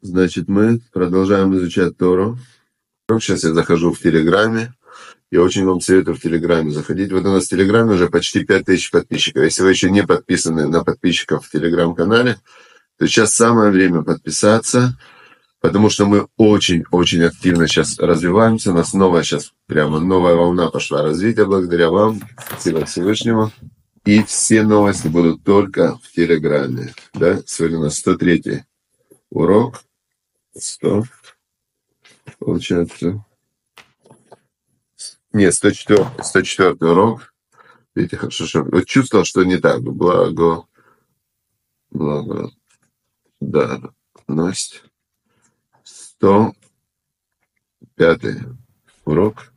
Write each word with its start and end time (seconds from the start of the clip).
Значит, 0.00 0.48
мы 0.48 0.80
продолжаем 0.92 1.56
изучать 1.56 1.96
Тору. 1.96 2.38
Сейчас 3.10 3.42
я 3.44 3.52
захожу 3.52 3.92
в 3.92 3.98
Телеграме. 3.98 4.74
Я 5.30 5.42
очень 5.42 5.64
вам 5.64 5.80
советую 5.80 6.16
в 6.16 6.20
Телеграме 6.20 6.70
заходить. 6.70 7.10
Вот 7.12 7.24
у 7.24 7.32
нас 7.32 7.46
в 7.46 7.48
Телеграме 7.48 7.94
уже 7.94 8.08
почти 8.08 8.44
5000 8.44 8.90
подписчиков. 8.90 9.42
Если 9.42 9.62
вы 9.62 9.70
еще 9.70 9.90
не 9.90 10.06
подписаны 10.06 10.68
на 10.68 10.84
подписчиков 10.84 11.44
в 11.44 11.50
Телеграм-канале, 11.50 12.36
то 12.98 13.06
сейчас 13.06 13.34
самое 13.34 13.70
время 13.70 14.02
подписаться, 14.02 14.98
потому 15.60 15.90
что 15.90 16.06
мы 16.06 16.28
очень-очень 16.36 17.24
активно 17.24 17.66
сейчас 17.66 17.98
развиваемся. 17.98 18.70
У 18.70 18.74
нас 18.74 18.92
новая 18.92 19.22
сейчас, 19.22 19.52
прямо 19.66 20.00
новая 20.00 20.34
волна 20.34 20.70
пошла 20.70 21.02
развития 21.02 21.44
благодаря 21.44 21.90
вам. 21.90 22.20
Спасибо 22.46 22.84
Всевышнему. 22.84 23.50
И 24.08 24.22
все 24.22 24.62
новости 24.62 25.06
будут 25.06 25.44
только 25.44 25.98
в 25.98 26.10
Телеграме. 26.12 26.94
Да? 27.12 27.42
Сегодня 27.44 27.78
у 27.78 27.82
нас 27.82 27.98
103 27.98 28.64
урок. 29.28 29.84
100. 30.56 31.02
Получается. 32.38 33.22
Нет, 35.34 35.52
104, 35.52 36.06
104 36.22 36.70
урок. 36.80 37.34
Видите, 37.94 38.16
хорошо, 38.16 38.46
что... 38.46 38.62
Вот 38.62 38.86
чувствовал, 38.86 39.26
что 39.26 39.44
не 39.44 39.58
так. 39.58 39.82
Благо... 39.82 40.64
Благо... 41.90 42.50
Да, 43.40 43.92
Настя. 44.26 44.78
105 45.84 46.54
урок. 49.04 49.52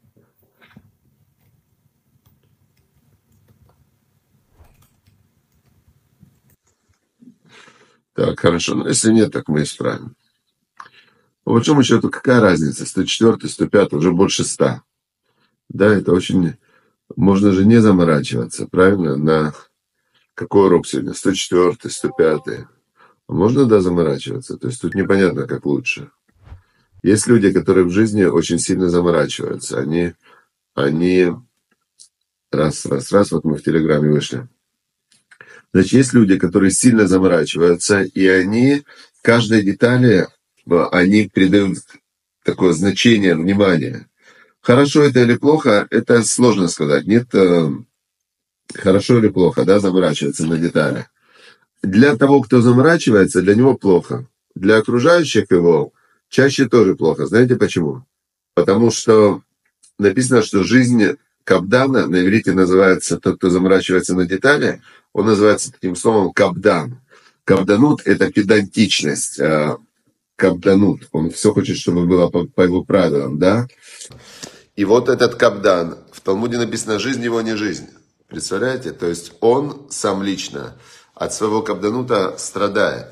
Так, 8.13 8.39
хорошо. 8.39 8.75
Но 8.75 8.87
если 8.87 9.11
нет, 9.11 9.31
так 9.31 9.47
мы 9.47 9.63
исправим. 9.63 10.15
По 11.43 11.53
большому 11.53 11.83
счету, 11.83 12.09
какая 12.09 12.39
разница? 12.39 12.85
104, 12.85 13.47
105, 13.47 13.93
уже 13.93 14.11
больше 14.11 14.43
100. 14.43 14.81
Да, 15.69 15.85
это 15.87 16.11
очень... 16.11 16.55
Можно 17.15 17.51
же 17.51 17.65
не 17.65 17.81
заморачиваться, 17.81 18.67
правильно? 18.67 19.17
На 19.17 19.53
какой 20.33 20.67
урок 20.67 20.87
сегодня? 20.87 21.13
104, 21.13 21.77
105. 21.89 22.41
А 22.47 23.33
можно, 23.33 23.65
да, 23.65 23.81
заморачиваться? 23.81 24.57
То 24.57 24.67
есть 24.67 24.81
тут 24.81 24.93
непонятно, 24.93 25.47
как 25.47 25.65
лучше. 25.65 26.11
Есть 27.03 27.27
люди, 27.27 27.51
которые 27.51 27.85
в 27.85 27.91
жизни 27.91 28.23
очень 28.23 28.59
сильно 28.59 28.89
заморачиваются. 28.89 29.79
Они, 29.79 30.13
они 30.75 31.31
раз, 32.51 32.85
раз, 32.85 33.11
раз, 33.11 33.31
вот 33.31 33.43
мы 33.43 33.57
в 33.57 33.63
Телеграме 33.63 34.09
вышли. 34.09 34.47
Значит, 35.73 35.93
есть 35.93 36.13
люди, 36.13 36.37
которые 36.37 36.71
сильно 36.71 37.07
заморачиваются, 37.07 38.01
и 38.01 38.27
они 38.27 38.83
каждой 39.21 39.63
детали, 39.63 40.27
они 40.67 41.29
придают 41.33 41.79
такое 42.43 42.73
значение, 42.73 43.35
внимание. 43.35 44.07
Хорошо 44.61 45.03
это 45.03 45.21
или 45.21 45.37
плохо, 45.37 45.87
это 45.89 46.23
сложно 46.23 46.67
сказать. 46.67 47.07
Нет, 47.07 47.33
э, 47.33 47.69
хорошо 48.73 49.19
или 49.19 49.29
плохо, 49.29 49.63
да, 49.63 49.79
заморачиваться 49.79 50.45
на 50.45 50.57
детали. 50.57 51.07
Для 51.81 52.15
того, 52.15 52.41
кто 52.41 52.61
заморачивается, 52.61 53.41
для 53.41 53.55
него 53.55 53.75
плохо. 53.75 54.27
Для 54.53 54.77
окружающих 54.77 55.49
его 55.49 55.93
чаще 56.29 56.67
тоже 56.67 56.95
плохо. 56.95 57.25
Знаете 57.25 57.55
почему? 57.55 58.05
Потому 58.53 58.91
что 58.91 59.41
написано, 59.97 60.43
что 60.43 60.63
жизнь 60.63 61.15
Кабдана 61.43 62.07
на 62.07 62.21
иврите 62.21 62.53
называется, 62.53 63.19
тот, 63.19 63.37
кто 63.37 63.49
заморачивается 63.49 64.15
на 64.15 64.25
детали, 64.25 64.81
он 65.13 65.25
называется 65.25 65.71
таким 65.71 65.95
словом 65.95 66.31
кабдан. 66.31 67.01
Кабданут– 67.43 68.01
это 68.05 68.31
педантичность. 68.31 69.39
А 69.39 69.77
кабданут. 70.41 71.07
Он 71.11 71.29
все 71.29 71.53
хочет, 71.53 71.77
чтобы 71.77 72.07
было 72.07 72.27
по, 72.27 72.45
по 72.45 72.61
его 72.61 72.83
правилам, 72.83 73.37
да? 73.37 73.67
И 74.75 74.85
вот 74.85 75.07
этот 75.07 75.35
кабдан, 75.35 75.99
в 76.11 76.21
Талмуде 76.21 76.57
написано 76.57 76.97
«жизнь 76.97 77.23
его 77.23 77.41
не 77.41 77.55
жизнь». 77.55 77.87
Представляете? 78.27 78.91
То 78.91 79.05
есть 79.05 79.33
он 79.39 79.85
сам 79.91 80.23
лично 80.23 80.75
от 81.13 81.33
своего 81.33 81.61
кабданута 81.61 82.35
страдает. 82.39 83.09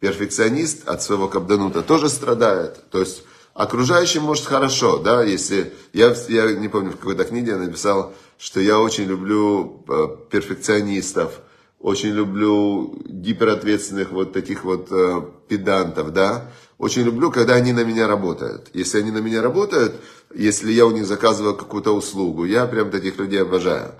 Перфекционист 0.00 0.88
от 0.88 1.02
своего 1.02 1.28
кабданута 1.28 1.82
тоже 1.82 2.08
страдает. 2.08 2.90
То 2.90 2.98
есть 2.98 3.22
окружающим 3.54 4.22
может 4.22 4.44
хорошо, 4.44 4.98
да, 4.98 5.22
если... 5.22 5.72
Я, 5.92 6.14
я 6.28 6.52
не 6.52 6.68
помню, 6.68 6.90
в 6.92 6.96
какой-то 6.96 7.24
книге 7.24 7.52
я 7.52 7.58
написал, 7.58 8.14
что 8.38 8.60
я 8.60 8.78
очень 8.78 9.04
люблю 9.04 9.84
э, 9.88 10.08
перфекционистов, 10.30 11.40
очень 11.78 12.10
люблю 12.10 13.02
гиперответственных 13.04 14.10
вот 14.10 14.32
таких 14.32 14.64
вот 14.64 14.88
э, 14.90 15.22
педантов, 15.48 16.12
да. 16.12 16.50
Очень 16.78 17.02
люблю, 17.02 17.30
когда 17.30 17.54
они 17.54 17.72
на 17.72 17.84
меня 17.84 18.08
работают. 18.08 18.68
Если 18.72 18.98
они 18.98 19.10
на 19.10 19.18
меня 19.18 19.42
работают, 19.42 19.94
если 20.34 20.72
я 20.72 20.86
у 20.86 20.90
них 20.90 21.06
заказываю 21.06 21.54
какую-то 21.54 21.94
услугу, 21.94 22.44
я 22.44 22.66
прям 22.66 22.90
таких 22.90 23.18
людей 23.18 23.42
обожаю. 23.42 23.94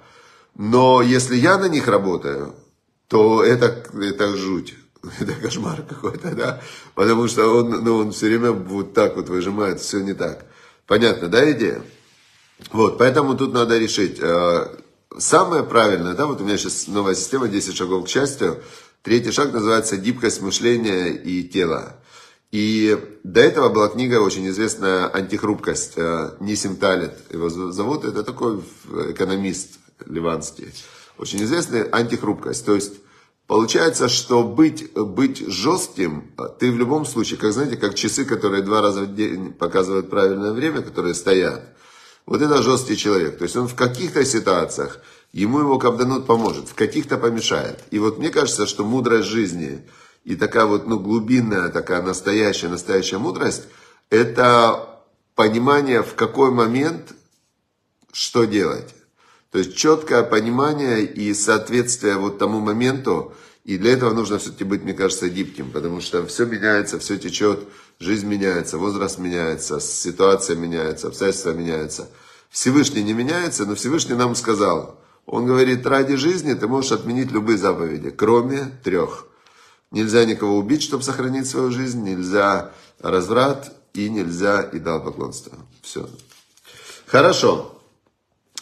Но 0.57 1.03
если 1.03 1.37
я 1.37 1.59
на 1.59 1.69
них 1.69 1.87
работаю, 1.87 2.55
то 3.09 3.43
это, 3.45 3.85
это 3.95 4.37
жуть. 4.37 4.75
Это 5.21 5.33
кошмар 5.35 5.83
какой-то, 5.83 6.35
да? 6.35 6.61
Потому 6.95 7.27
что 7.29 7.47
он, 7.49 7.71
ну, 7.85 7.97
он 7.97 8.13
все 8.13 8.27
время 8.27 8.53
вот 8.53 8.95
так 8.95 9.17
вот 9.17 9.29
выжимает, 9.29 9.81
все 9.81 10.01
не 10.01 10.15
так. 10.15 10.45
Понятно, 10.87 11.29
да, 11.29 11.51
идея? 11.53 11.83
Вот, 12.71 12.99
поэтому 12.99 13.37
тут 13.37 13.53
надо 13.53 13.79
решить. 13.79 14.19
Э, 14.21 14.67
самое 15.19 15.65
правильное, 15.65 16.15
да, 16.15 16.27
вот 16.27 16.41
у 16.41 16.45
меня 16.45 16.57
сейчас 16.57 16.87
новая 16.87 17.15
система, 17.15 17.49
10 17.49 17.77
шагов 17.77 18.05
к 18.05 18.09
счастью. 18.09 18.63
Третий 19.03 19.33
шаг 19.33 19.53
называется 19.53 19.97
гибкость 19.97 20.41
мышления 20.41 21.09
и 21.09 21.43
тела. 21.43 21.97
И 22.53 22.97
до 23.25 23.41
этого 23.41 23.71
была 23.71 23.89
книга 23.89 24.21
очень 24.21 24.47
известная 24.51 25.09
«Антихрупкость». 25.09 25.95
Э, 25.97 26.37
Нисим 26.39 26.77
Талит 26.77 27.15
его 27.33 27.49
зовут. 27.49 28.05
Это 28.05 28.23
такой 28.23 28.63
экономист 29.09 29.81
ливанский. 30.07 30.73
Очень 31.19 31.43
известный 31.43 31.89
«Антихрупкость». 31.89 32.65
То 32.65 32.75
есть 32.75 33.02
Получается, 33.53 34.09
что 34.09 34.45
быть, 34.45 34.95
быть 34.95 35.47
жестким, 35.47 36.33
ты 36.59 36.73
в 36.73 36.79
любом 36.79 37.05
случае, 37.05 37.39
как 37.39 37.53
знаете, 37.53 37.77
как 37.77 37.95
часы, 37.95 38.25
которые 38.25 38.63
два 38.63 38.81
раза 38.81 39.03
в 39.03 39.15
день 39.15 39.53
показывают 39.53 40.09
правильное 40.09 40.53
время, 40.53 40.81
которые 40.81 41.13
стоят. 41.13 41.63
Вот 42.25 42.41
это 42.41 42.63
жесткий 42.63 42.97
человек. 42.97 43.37
То 43.37 43.45
есть 43.45 43.55
он 43.55 43.69
в 43.69 43.75
каких-то 43.75 44.25
ситуациях, 44.25 45.01
ему 45.35 45.59
его 45.59 45.79
кабданут 45.79 46.25
поможет, 46.25 46.71
в 46.71 46.75
каких-то 46.75 47.19
помешает. 47.19 47.79
И 47.91 47.99
вот 47.99 48.17
мне 48.19 48.31
кажется, 48.31 48.67
что 48.67 48.87
мудрость 48.87 49.29
жизни 49.29 49.87
и 50.25 50.35
такая 50.35 50.65
вот 50.65 50.87
ну, 50.87 50.99
глубинная, 50.99 51.69
такая 51.69 52.01
настоящая, 52.01 52.69
настоящая 52.69 53.19
мудрость, 53.19 53.65
это 54.09 54.99
понимание, 55.35 56.03
в 56.03 56.15
какой 56.15 56.53
момент 56.53 57.13
что 58.13 58.45
делать. 58.45 58.95
То 59.53 59.59
есть 59.59 59.77
четкое 59.77 60.23
понимание 60.23 61.05
и 61.05 61.35
соответствие 61.35 62.17
вот 62.17 62.39
тому 62.39 62.59
моменту. 62.59 63.35
И 63.65 63.77
для 63.77 63.93
этого 63.93 64.13
нужно 64.15 64.39
все-таки 64.39 64.65
быть, 64.65 64.83
мне 64.83 64.95
кажется, 64.95 65.29
гибким, 65.29 65.71
потому 65.71 66.01
что 66.01 66.27
все 66.27 66.47
меняется, 66.47 66.99
все 66.99 67.19
течет, 67.19 67.61
жизнь 68.01 68.27
меняется, 68.27 68.79
возраст 68.79 69.19
меняется, 69.19 69.79
ситуация 69.79 70.57
меняется, 70.57 71.09
обстоятельства 71.09 71.51
меняются. 71.51 72.09
Всевышний 72.51 73.05
не 73.05 73.13
меняется, 73.13 73.67
но 73.67 73.75
Всевышний 73.75 74.15
нам 74.15 74.35
сказал, 74.35 74.99
он 75.27 75.47
говорит, 75.47 75.87
ради 75.87 76.17
жизни 76.17 76.55
ты 76.55 76.67
можешь 76.67 76.93
отменить 76.93 77.31
любые 77.31 77.59
заповеди, 77.59 78.11
кроме 78.11 78.73
трех. 78.83 79.27
Нельзя 79.91 80.25
никого 80.25 80.57
убить, 80.57 80.83
чтобы 80.83 81.03
сохранить 81.03 81.47
свою 81.47 81.71
жизнь, 81.71 82.03
нельзя 82.03 82.73
разврат 83.01 83.71
и 83.93 84.09
нельзя 84.09 84.69
идолопоклонство. 84.73 85.53
Все. 85.83 86.09
Хорошо. 87.07 87.82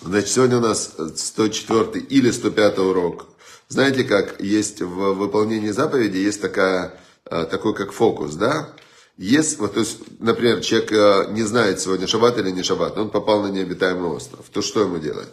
Значит, 0.02 0.30
сегодня 0.30 0.56
у 0.56 0.60
нас 0.60 0.94
104 1.16 2.00
или 2.08 2.30
105 2.30 2.78
урок. 2.78 3.26
Знаете, 3.68 4.04
как 4.04 4.40
есть 4.40 4.80
в 4.80 5.12
выполнении 5.14 5.70
заповеди, 5.70 6.16
есть 6.16 6.40
такая, 6.40 6.94
э, 7.26 7.44
такой 7.50 7.74
как 7.74 7.92
фокус, 7.92 8.34
да? 8.34 8.70
Есть, 9.18 9.58
вот, 9.58 9.74
то 9.74 9.80
есть, 9.80 9.98
например, 10.18 10.60
человек 10.60 10.92
э, 10.92 11.26
не 11.32 11.42
знает 11.42 11.80
сегодня 11.80 12.06
шаббат 12.06 12.38
или 12.38 12.50
не 12.50 12.62
шаббат, 12.62 12.96
он 12.96 13.10
попал 13.10 13.42
на 13.42 13.48
необитаемый 13.48 14.10
остров, 14.10 14.46
то 14.50 14.62
что 14.62 14.80
ему 14.80 14.98
делать? 14.98 15.28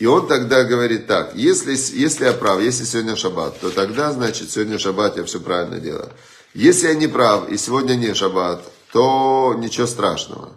И 0.00 0.06
он 0.06 0.26
тогда 0.26 0.64
говорит 0.64 1.06
так, 1.06 1.34
если, 1.36 1.70
если 1.70 2.24
я 2.24 2.32
прав, 2.32 2.60
если 2.60 2.84
сегодня 2.84 3.14
шаббат, 3.14 3.60
то 3.60 3.70
тогда, 3.70 4.12
значит, 4.12 4.50
сегодня 4.50 4.78
шаббат, 4.78 5.16
я 5.16 5.24
все 5.24 5.38
правильно 5.38 5.78
делаю. 5.78 6.10
Если 6.52 6.88
я 6.88 6.94
не 6.94 7.06
прав, 7.06 7.48
и 7.48 7.56
сегодня 7.56 7.94
не 7.94 8.12
шаббат, 8.14 8.62
то 8.92 9.54
ничего 9.56 9.86
страшного. 9.86 10.50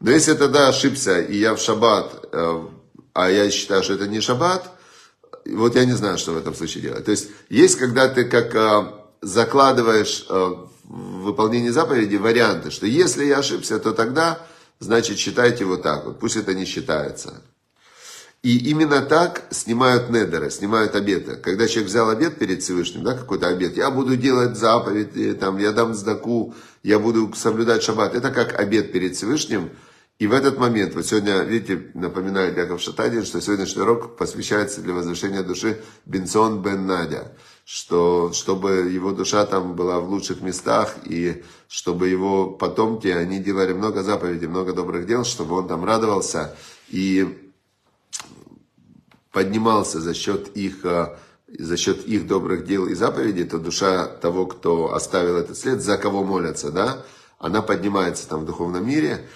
Но 0.00 0.10
если 0.10 0.34
тогда 0.34 0.68
ошибся, 0.68 1.20
и 1.20 1.38
я 1.38 1.54
в 1.54 1.60
шаббат, 1.60 2.12
э, 2.24 2.25
а 3.14 3.30
я 3.30 3.50
считаю, 3.50 3.82
что 3.82 3.94
это 3.94 4.06
не 4.06 4.20
шаббат, 4.20 4.70
вот 5.46 5.74
я 5.76 5.84
не 5.84 5.92
знаю, 5.92 6.18
что 6.18 6.32
в 6.32 6.36
этом 6.36 6.54
случае 6.54 6.82
делать. 6.82 7.04
То 7.04 7.12
есть, 7.12 7.28
есть, 7.48 7.78
когда 7.78 8.08
ты 8.08 8.24
как 8.24 8.54
э, 8.54 8.92
закладываешь 9.22 10.26
э, 10.28 10.34
в 10.84 11.22
выполнение 11.22 11.72
заповеди 11.72 12.16
варианты, 12.16 12.70
что 12.70 12.86
если 12.86 13.24
я 13.24 13.38
ошибся, 13.38 13.78
то 13.78 13.92
тогда, 13.92 14.40
значит, 14.78 15.18
считайте 15.18 15.64
вот 15.64 15.82
так 15.82 16.04
вот, 16.04 16.18
пусть 16.18 16.36
это 16.36 16.54
не 16.54 16.64
считается. 16.64 17.42
И 18.42 18.70
именно 18.70 19.02
так 19.02 19.42
снимают 19.50 20.10
недеры, 20.10 20.50
снимают 20.50 20.94
обеты. 20.94 21.36
Когда 21.36 21.66
человек 21.66 21.88
взял 21.90 22.08
обет 22.10 22.38
перед 22.38 22.62
Всевышним, 22.62 23.02
да, 23.02 23.14
какой-то 23.14 23.48
обет, 23.48 23.76
я 23.76 23.90
буду 23.90 24.16
делать 24.16 24.56
заповеди, 24.56 25.34
там, 25.34 25.58
я 25.58 25.72
дам 25.72 25.94
сдаку, 25.94 26.54
я 26.84 27.00
буду 27.00 27.32
соблюдать 27.34 27.82
шаббат. 27.82 28.14
Это 28.14 28.30
как 28.30 28.58
обет 28.60 28.92
перед 28.92 29.16
Всевышним. 29.16 29.70
И 30.18 30.26
в 30.26 30.32
этот 30.32 30.58
момент, 30.58 30.94
вот 30.94 31.04
сегодня, 31.04 31.42
видите, 31.42 31.90
напоминает 31.94 32.56
Яков 32.56 32.80
Шатадин, 32.80 33.24
что 33.24 33.40
сегодняшний 33.40 33.82
урок 33.82 34.16
посвящается 34.16 34.80
для 34.80 34.94
возвышения 34.94 35.42
души 35.42 35.82
Бенсон 36.06 36.62
бен 36.62 36.86
Надя 36.86 37.32
что 37.68 38.32
чтобы 38.32 38.92
его 38.92 39.10
душа 39.10 39.44
там 39.44 39.74
была 39.74 39.98
в 39.98 40.08
лучших 40.08 40.40
местах, 40.40 40.94
и 41.04 41.42
чтобы 41.66 42.08
его 42.08 42.48
потомки, 42.48 43.08
они 43.08 43.40
делали 43.40 43.72
много 43.72 44.04
заповедей, 44.04 44.46
много 44.46 44.72
добрых 44.72 45.04
дел, 45.04 45.24
чтобы 45.24 45.56
он 45.56 45.66
там 45.66 45.84
радовался 45.84 46.56
и 46.88 47.50
поднимался 49.32 50.00
за 50.00 50.14
счет 50.14 50.56
их, 50.56 50.84
э, 50.84 51.16
за 51.48 51.76
счет 51.76 52.06
их 52.06 52.28
добрых 52.28 52.64
дел 52.64 52.86
и 52.86 52.94
заповедей, 52.94 53.42
то 53.42 53.58
душа 53.58 54.06
того, 54.06 54.46
кто 54.46 54.94
оставил 54.94 55.36
этот 55.36 55.58
след, 55.58 55.82
за 55.82 55.98
кого 55.98 56.22
молятся, 56.22 56.70
да, 56.70 57.04
она 57.40 57.62
поднимается 57.62 58.28
там 58.28 58.42
в 58.42 58.46
духовном 58.46 58.86
мире, 58.86 59.26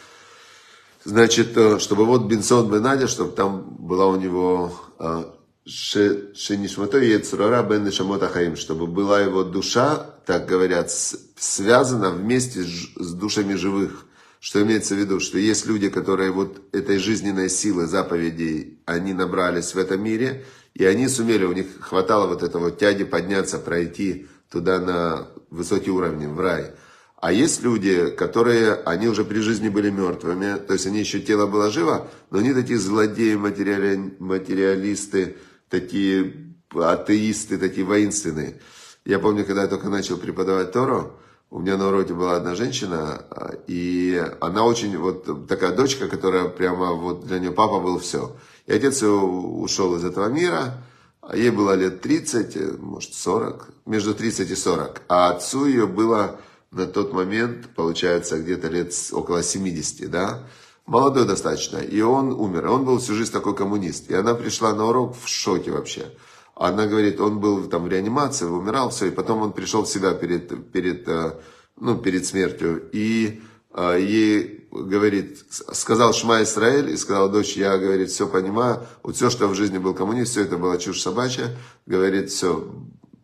Значит, 1.04 1.56
э, 1.56 1.78
чтобы 1.78 2.04
вот 2.04 2.24
Бенсон 2.24 2.70
Бенадя, 2.70 3.08
чтобы 3.08 3.32
там 3.32 3.76
была 3.78 4.06
у 4.06 4.16
него 4.16 4.72
э, 4.98 5.24
Шенишмато 5.66 6.98
Ецурара 6.98 7.62
Бен 7.62 7.84
Нешамот 7.84 8.22
Ахаим, 8.22 8.56
чтобы 8.56 8.86
была 8.86 9.20
его 9.20 9.44
душа, 9.44 10.06
так 10.26 10.46
говорят, 10.46 10.90
связана 10.90 12.10
вместе 12.10 12.62
с 12.62 13.12
душами 13.12 13.54
живых. 13.54 14.06
Что 14.40 14.62
имеется 14.62 14.94
в 14.94 14.98
виду, 14.98 15.20
что 15.20 15.38
есть 15.38 15.66
люди, 15.66 15.90
которые 15.90 16.30
вот 16.30 16.62
этой 16.72 16.96
жизненной 16.96 17.50
силы 17.50 17.86
заповедей, 17.86 18.78
они 18.86 19.12
набрались 19.12 19.74
в 19.74 19.78
этом 19.78 20.02
мире, 20.02 20.46
и 20.72 20.86
они 20.86 21.08
сумели, 21.08 21.44
у 21.44 21.52
них 21.52 21.66
хватало 21.80 22.26
вот 22.26 22.42
этого 22.42 22.70
тяги 22.70 23.04
подняться, 23.04 23.58
пройти 23.58 24.28
туда 24.50 24.78
на 24.78 25.28
высокие 25.50 25.92
уровни, 25.92 26.26
в 26.26 26.40
рай. 26.40 26.72
А 27.20 27.32
есть 27.32 27.62
люди, 27.62 28.10
которые, 28.10 28.74
они 28.74 29.06
уже 29.06 29.24
при 29.24 29.40
жизни 29.40 29.68
были 29.68 29.90
мертвыми, 29.90 30.56
то 30.56 30.72
есть 30.72 30.86
они 30.86 31.00
еще 31.00 31.20
тело 31.20 31.46
было 31.46 31.70
живо, 31.70 32.08
но 32.30 32.38
они 32.38 32.54
такие 32.54 32.78
злодеи, 32.78 33.34
материали, 33.34 34.14
материалисты, 34.18 35.36
такие 35.68 36.54
атеисты, 36.74 37.58
такие 37.58 37.86
воинственные. 37.86 38.58
Я 39.04 39.18
помню, 39.18 39.44
когда 39.44 39.62
я 39.62 39.68
только 39.68 39.90
начал 39.90 40.16
преподавать 40.16 40.72
Тору, 40.72 41.12
у 41.50 41.58
меня 41.58 41.76
на 41.76 41.88
уроке 41.88 42.14
была 42.14 42.36
одна 42.36 42.54
женщина, 42.54 43.22
и 43.66 44.22
она 44.40 44.64
очень, 44.64 44.96
вот 44.96 45.46
такая 45.46 45.72
дочка, 45.72 46.08
которая 46.08 46.48
прямо, 46.48 46.92
вот 46.92 47.26
для 47.26 47.38
нее 47.38 47.50
папа 47.50 47.80
был 47.80 47.98
все. 47.98 48.34
И 48.66 48.72
отец 48.72 49.02
ее 49.02 49.10
ушел 49.10 49.94
из 49.96 50.04
этого 50.04 50.28
мира, 50.28 50.82
а 51.20 51.36
ей 51.36 51.50
было 51.50 51.74
лет 51.74 52.00
30, 52.00 52.78
может 52.78 53.12
40, 53.12 53.68
между 53.84 54.14
30 54.14 54.50
и 54.50 54.54
40. 54.54 55.02
А 55.08 55.30
отцу 55.30 55.66
ее 55.66 55.86
было 55.86 56.38
на 56.70 56.86
тот 56.86 57.12
момент, 57.12 57.68
получается, 57.74 58.38
где-то 58.38 58.68
лет 58.68 58.94
около 59.12 59.42
70, 59.42 60.10
да 60.10 60.46
молодой 60.90 61.24
достаточно, 61.24 61.78
и 61.78 62.00
он 62.00 62.32
умер. 62.32 62.66
Он 62.66 62.84
был 62.84 62.98
всю 62.98 63.14
жизнь 63.14 63.32
такой 63.32 63.54
коммунист. 63.54 64.10
И 64.10 64.14
она 64.14 64.34
пришла 64.34 64.74
на 64.74 64.86
урок 64.86 65.16
в 65.16 65.28
шоке 65.28 65.70
вообще. 65.70 66.12
Она 66.56 66.86
говорит, 66.86 67.20
он 67.20 67.38
был 67.38 67.64
там 67.68 67.84
в 67.84 67.88
реанимации, 67.88 68.44
умирал, 68.44 68.90
все, 68.90 69.06
и 69.06 69.10
потом 69.10 69.40
он 69.40 69.52
пришел 69.52 69.84
в 69.84 69.88
себя 69.88 70.12
перед, 70.12 70.72
перед, 70.72 71.08
э, 71.08 71.34
ну, 71.78 71.96
перед 71.96 72.26
смертью. 72.26 72.90
И 72.92 73.40
э, 73.72 73.98
ей 74.00 74.68
говорит, 74.72 75.38
сказал 75.48 76.12
Шма 76.12 76.42
Исраэль, 76.42 76.90
и 76.90 76.96
сказал, 76.96 77.30
дочь, 77.30 77.56
я, 77.56 77.78
говорит, 77.78 78.10
все 78.10 78.26
понимаю, 78.26 78.84
вот 79.04 79.14
все, 79.14 79.30
что 79.30 79.46
в 79.46 79.54
жизни 79.54 79.78
был 79.78 79.94
коммунист, 79.94 80.32
все 80.32 80.42
это 80.42 80.58
было 80.58 80.76
чушь 80.76 81.00
собачья, 81.00 81.56
говорит, 81.86 82.30
все, 82.30 82.68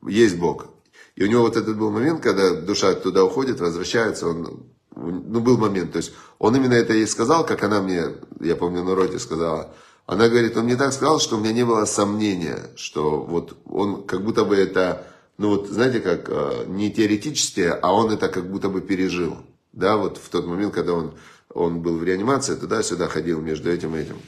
есть 0.06 0.38
Бог. 0.38 0.68
И 1.16 1.24
у 1.24 1.26
него 1.26 1.42
вот 1.42 1.56
этот 1.56 1.76
был 1.76 1.90
момент, 1.90 2.22
когда 2.22 2.54
душа 2.54 2.92
туда 2.94 3.24
уходит, 3.24 3.58
возвращается, 3.58 4.28
он 4.28 4.66
ну, 4.94 5.40
был 5.40 5.56
момент, 5.56 5.92
то 5.92 5.98
есть 5.98 6.12
он 6.38 6.54
именно 6.54 6.74
это 6.74 6.92
ей 6.92 7.06
сказал, 7.06 7.44
как 7.44 7.62
она 7.62 7.80
мне, 7.80 8.04
я 8.40 8.54
помню, 8.54 8.84
на 8.84 8.94
роте 8.94 9.18
сказала. 9.18 9.74
Она 10.04 10.28
говорит, 10.28 10.56
он 10.56 10.66
мне 10.66 10.76
так 10.76 10.92
сказал, 10.92 11.18
что 11.18 11.36
у 11.36 11.40
меня 11.40 11.52
не 11.52 11.64
было 11.64 11.84
сомнения, 11.86 12.70
что 12.76 13.20
вот 13.20 13.56
он 13.64 14.04
как 14.04 14.22
будто 14.22 14.44
бы 14.44 14.56
это, 14.56 15.06
ну 15.38 15.56
вот 15.56 15.68
знаете, 15.68 16.00
как 16.00 16.28
э, 16.28 16.64
не 16.68 16.92
теоретически, 16.92 17.74
а 17.80 17.92
он 17.92 18.12
это 18.12 18.28
как 18.28 18.48
будто 18.48 18.68
бы 18.68 18.82
пережил. 18.82 19.38
Да, 19.72 19.96
вот 19.96 20.18
в 20.18 20.28
тот 20.28 20.46
момент, 20.46 20.74
когда 20.74 20.92
он, 20.92 21.14
он 21.52 21.80
был 21.80 21.98
в 21.98 22.04
реанимации, 22.04 22.54
туда-сюда 22.54 23.08
ходил 23.08 23.40
между 23.40 23.70
этим 23.70 23.96
и 23.96 24.00
этим. 24.00 24.20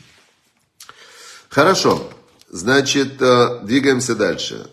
Хорошо, 1.49 2.03
значит, 2.49 3.21
э, 3.21 3.61
двигаемся 3.63 4.15
дальше. 4.15 4.69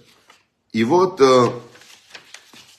И 0.74 0.84
вот 0.84 1.22
э, 1.22 1.50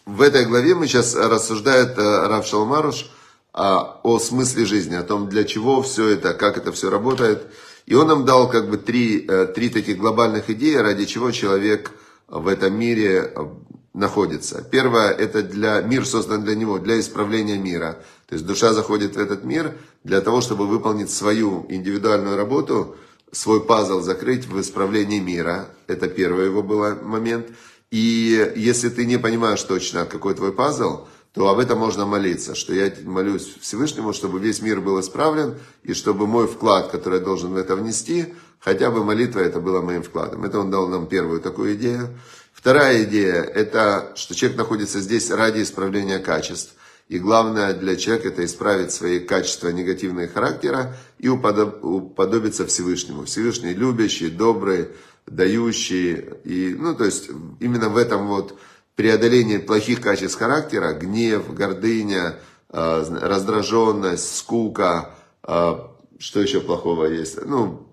в 0.06 0.20
этой 0.22 0.46
главе 0.46 0.74
мы 0.74 0.86
сейчас 0.86 1.16
рассуждает 1.16 1.98
э, 1.98 2.26
Рав 2.28 2.46
Шалмаруш 2.46 3.10
а, 3.52 4.00
о 4.04 4.20
смысле 4.20 4.64
жизни, 4.64 4.94
о 4.94 5.02
том, 5.02 5.28
для 5.28 5.44
чего 5.44 5.82
все 5.82 6.08
это, 6.08 6.32
как 6.32 6.56
это 6.56 6.70
все 6.70 6.90
работает. 6.90 7.46
И 7.86 7.94
он 7.94 8.06
нам 8.06 8.24
дал 8.24 8.48
как 8.48 8.70
бы 8.70 8.76
три, 8.76 9.26
э, 9.26 9.46
три 9.46 9.68
таких 9.68 9.98
глобальных 9.98 10.48
идеи, 10.48 10.76
ради 10.76 11.06
чего 11.06 11.32
человек 11.32 11.90
в 12.28 12.46
этом 12.46 12.78
мире 12.78 13.32
э, 13.34 13.46
находится. 13.94 14.62
Первое, 14.62 15.10
это 15.10 15.42
для, 15.42 15.80
мир 15.80 16.06
создан 16.06 16.44
для 16.44 16.54
него, 16.54 16.78
для 16.78 17.00
исправления 17.00 17.58
мира. 17.58 17.98
То 18.28 18.34
есть 18.34 18.46
душа 18.46 18.72
заходит 18.74 19.16
в 19.16 19.18
этот 19.18 19.42
мир 19.42 19.74
для 20.04 20.20
того, 20.20 20.40
чтобы 20.40 20.68
выполнить 20.68 21.10
свою 21.10 21.66
индивидуальную 21.68 22.36
работу, 22.36 22.96
свой 23.32 23.60
пазл 23.60 24.00
закрыть 24.00 24.46
в 24.46 24.60
исправлении 24.60 25.18
мира. 25.18 25.66
Это 25.88 26.06
первый 26.08 26.46
его 26.46 26.62
был 26.62 26.94
момент. 27.02 27.48
И 27.90 28.52
если 28.56 28.88
ты 28.88 29.06
не 29.06 29.18
понимаешь 29.18 29.62
точно, 29.62 30.06
какой 30.06 30.34
твой 30.34 30.52
пазл, 30.52 31.06
то 31.32 31.48
об 31.48 31.58
этом 31.58 31.78
можно 31.78 32.06
молиться, 32.06 32.54
что 32.54 32.72
я 32.74 32.90
молюсь 33.04 33.56
Всевышнему, 33.60 34.14
чтобы 34.14 34.40
весь 34.40 34.62
мир 34.62 34.80
был 34.80 34.98
исправлен, 35.00 35.58
и 35.82 35.92
чтобы 35.92 36.26
мой 36.26 36.48
вклад, 36.48 36.90
который 36.90 37.18
я 37.18 37.24
должен 37.24 37.52
в 37.52 37.56
это 37.56 37.76
внести, 37.76 38.34
хотя 38.58 38.90
бы 38.90 39.04
молитва 39.04 39.40
это 39.40 39.60
было 39.60 39.82
моим 39.82 40.02
вкладом. 40.02 40.44
Это 40.44 40.58
он 40.58 40.70
дал 40.70 40.88
нам 40.88 41.06
первую 41.06 41.40
такую 41.40 41.74
идею. 41.74 42.18
Вторая 42.54 43.04
идея, 43.04 43.42
это 43.42 44.12
что 44.16 44.34
человек 44.34 44.56
находится 44.56 45.00
здесь 45.00 45.30
ради 45.30 45.62
исправления 45.62 46.18
качеств. 46.18 46.74
И 47.08 47.18
главное 47.18 47.72
для 47.74 47.96
человека 47.96 48.28
это 48.28 48.44
исправить 48.44 48.90
свои 48.90 49.20
качества 49.20 49.68
негативные 49.68 50.26
характера 50.26 50.96
и 51.18 51.28
уподобиться 51.28 52.66
Всевышнему. 52.66 53.26
Всевышний 53.26 53.74
любящий, 53.74 54.28
добрый, 54.28 54.88
дающий. 55.26 56.24
И, 56.44 56.74
ну, 56.78 56.94
то 56.94 57.04
есть 57.04 57.28
именно 57.60 57.88
в 57.88 57.96
этом 57.96 58.26
вот 58.28 58.58
преодолении 58.94 59.58
плохих 59.58 60.00
качеств 60.00 60.38
характера, 60.38 60.92
гнев, 60.92 61.52
гордыня, 61.54 62.36
э, 62.70 63.04
раздраженность, 63.20 64.36
скука, 64.36 65.10
э, 65.46 65.74
что 66.18 66.40
еще 66.40 66.60
плохого 66.60 67.06
есть? 67.06 67.44
Ну, 67.44 67.92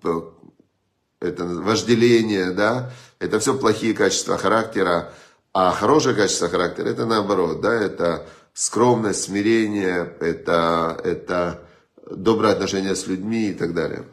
это 1.19 1.45
вожделение, 1.45 2.51
да, 2.51 2.91
это 3.19 3.39
все 3.39 3.57
плохие 3.57 3.93
качества 3.93 4.37
характера, 4.37 5.13
а 5.53 5.71
хорошее 5.71 6.15
качество 6.15 6.49
характера 6.49 6.89
это 6.89 7.05
наоборот, 7.05 7.61
да, 7.61 7.73
это 7.73 8.25
скромность, 8.53 9.23
смирение, 9.23 10.15
это, 10.19 10.99
это 11.03 11.61
доброе 12.09 12.53
отношение 12.53 12.95
с 12.95 13.07
людьми 13.07 13.49
и 13.49 13.53
так 13.53 13.73
далее. 13.73 14.03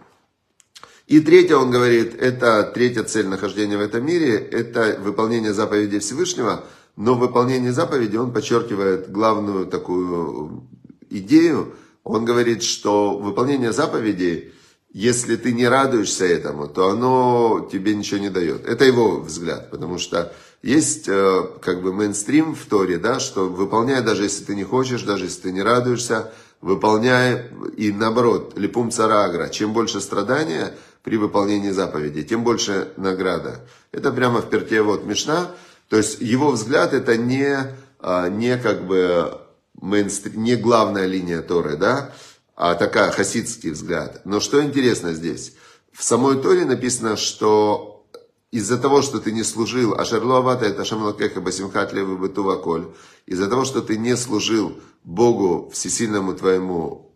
И 1.10 1.18
третье, 1.18 1.56
он 1.56 1.72
говорит, 1.72 2.14
это 2.22 2.62
третья 2.72 3.02
цель 3.02 3.26
нахождения 3.26 3.76
в 3.76 3.80
этом 3.80 4.06
мире, 4.06 4.36
это 4.36 4.96
выполнение 5.00 5.52
заповедей 5.52 5.98
Всевышнего, 5.98 6.64
но 6.94 7.16
в 7.16 7.18
выполнении 7.18 7.70
заповеди 7.70 8.16
он 8.16 8.32
подчеркивает 8.32 9.10
главную 9.10 9.66
такую 9.66 10.68
идею, 11.10 11.74
он 12.04 12.24
говорит, 12.24 12.62
что 12.62 13.18
выполнение 13.18 13.72
заповедей, 13.72 14.52
если 14.92 15.34
ты 15.34 15.52
не 15.52 15.66
радуешься 15.66 16.26
этому, 16.26 16.68
то 16.68 16.90
оно 16.90 17.68
тебе 17.72 17.96
ничего 17.96 18.20
не 18.20 18.30
дает. 18.30 18.64
Это 18.64 18.84
его 18.84 19.18
взгляд, 19.18 19.72
потому 19.72 19.98
что 19.98 20.32
есть 20.62 21.08
э, 21.08 21.42
как 21.60 21.82
бы 21.82 21.92
мейнстрим 21.92 22.54
в 22.54 22.64
Торе, 22.66 22.98
да, 22.98 23.18
что 23.18 23.48
выполняй, 23.48 24.00
даже 24.04 24.22
если 24.22 24.44
ты 24.44 24.54
не 24.54 24.62
хочешь, 24.62 25.02
даже 25.02 25.24
если 25.24 25.40
ты 25.40 25.52
не 25.52 25.62
радуешься, 25.62 26.32
выполняй, 26.60 27.46
и 27.76 27.90
наоборот, 27.90 28.52
липум 28.56 28.90
царагра, 28.90 29.48
чем 29.48 29.72
больше 29.72 30.00
страдания, 30.00 30.74
при 31.02 31.16
выполнении 31.16 31.70
заповедей, 31.70 32.24
тем 32.24 32.44
больше 32.44 32.92
награда. 32.96 33.66
Это 33.92 34.12
прямо 34.12 34.40
в 34.40 34.50
перте 34.50 34.82
вот 34.82 35.04
Мишна. 35.04 35.50
То 35.88 35.96
есть 35.96 36.20
его 36.20 36.52
взгляд 36.52 36.92
это 36.92 37.16
не, 37.16 37.56
а, 37.98 38.28
не 38.28 38.56
как 38.58 38.86
бы 38.86 39.40
не 39.80 40.56
главная 40.56 41.06
линия 41.06 41.42
Торы, 41.42 41.76
да, 41.76 42.12
а 42.54 42.74
такая 42.74 43.10
хасидский 43.10 43.70
взгляд. 43.70 44.20
Но 44.24 44.40
что 44.40 44.62
интересно 44.62 45.14
здесь? 45.14 45.54
В 45.92 46.04
самой 46.04 46.40
Торе 46.40 46.64
написано, 46.64 47.16
что 47.16 48.06
из-за 48.50 48.78
того, 48.78 49.00
что 49.00 49.20
ты 49.20 49.32
не 49.32 49.44
служил, 49.44 49.94
Ашерлу 49.94 50.34
Авата 50.34 50.66
это 50.66 50.84
Шамалакеха 50.84 51.40
Басимхат 51.40 51.92
Левы 51.92 52.18
Бетуваколь, 52.18 52.88
из-за 53.26 53.48
того, 53.48 53.64
что 53.64 53.80
ты 53.80 53.96
не 53.96 54.16
служил 54.16 54.78
Богу 55.04 55.70
Всесильному 55.72 56.34
твоему 56.34 57.14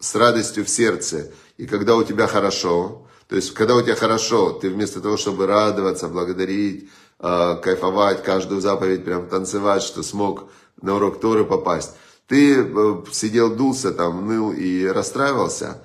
с 0.00 0.14
радостью 0.14 0.64
в 0.64 0.68
сердце, 0.68 1.30
и 1.56 1.66
когда 1.66 1.94
у 1.94 2.02
тебя 2.02 2.26
хорошо, 2.26 3.06
То 3.32 3.36
есть, 3.36 3.54
когда 3.54 3.76
у 3.76 3.80
тебя 3.80 3.94
хорошо, 3.94 4.52
ты 4.52 4.68
вместо 4.68 5.00
того, 5.00 5.16
чтобы 5.16 5.46
радоваться, 5.46 6.08
благодарить, 6.08 6.90
э, 7.18 7.56
кайфовать, 7.62 8.22
каждую 8.22 8.60
заповедь 8.60 9.06
прям 9.06 9.26
танцевать, 9.26 9.82
что 9.82 10.02
смог 10.02 10.50
на 10.82 10.96
урок 10.96 11.18
Торы 11.18 11.46
попасть, 11.46 11.92
ты 12.26 12.56
э, 12.56 13.04
сидел, 13.10 13.56
дулся 13.56 13.90
там, 13.92 14.28
ныл 14.28 14.52
и 14.52 14.84
расстраивался, 14.84 15.82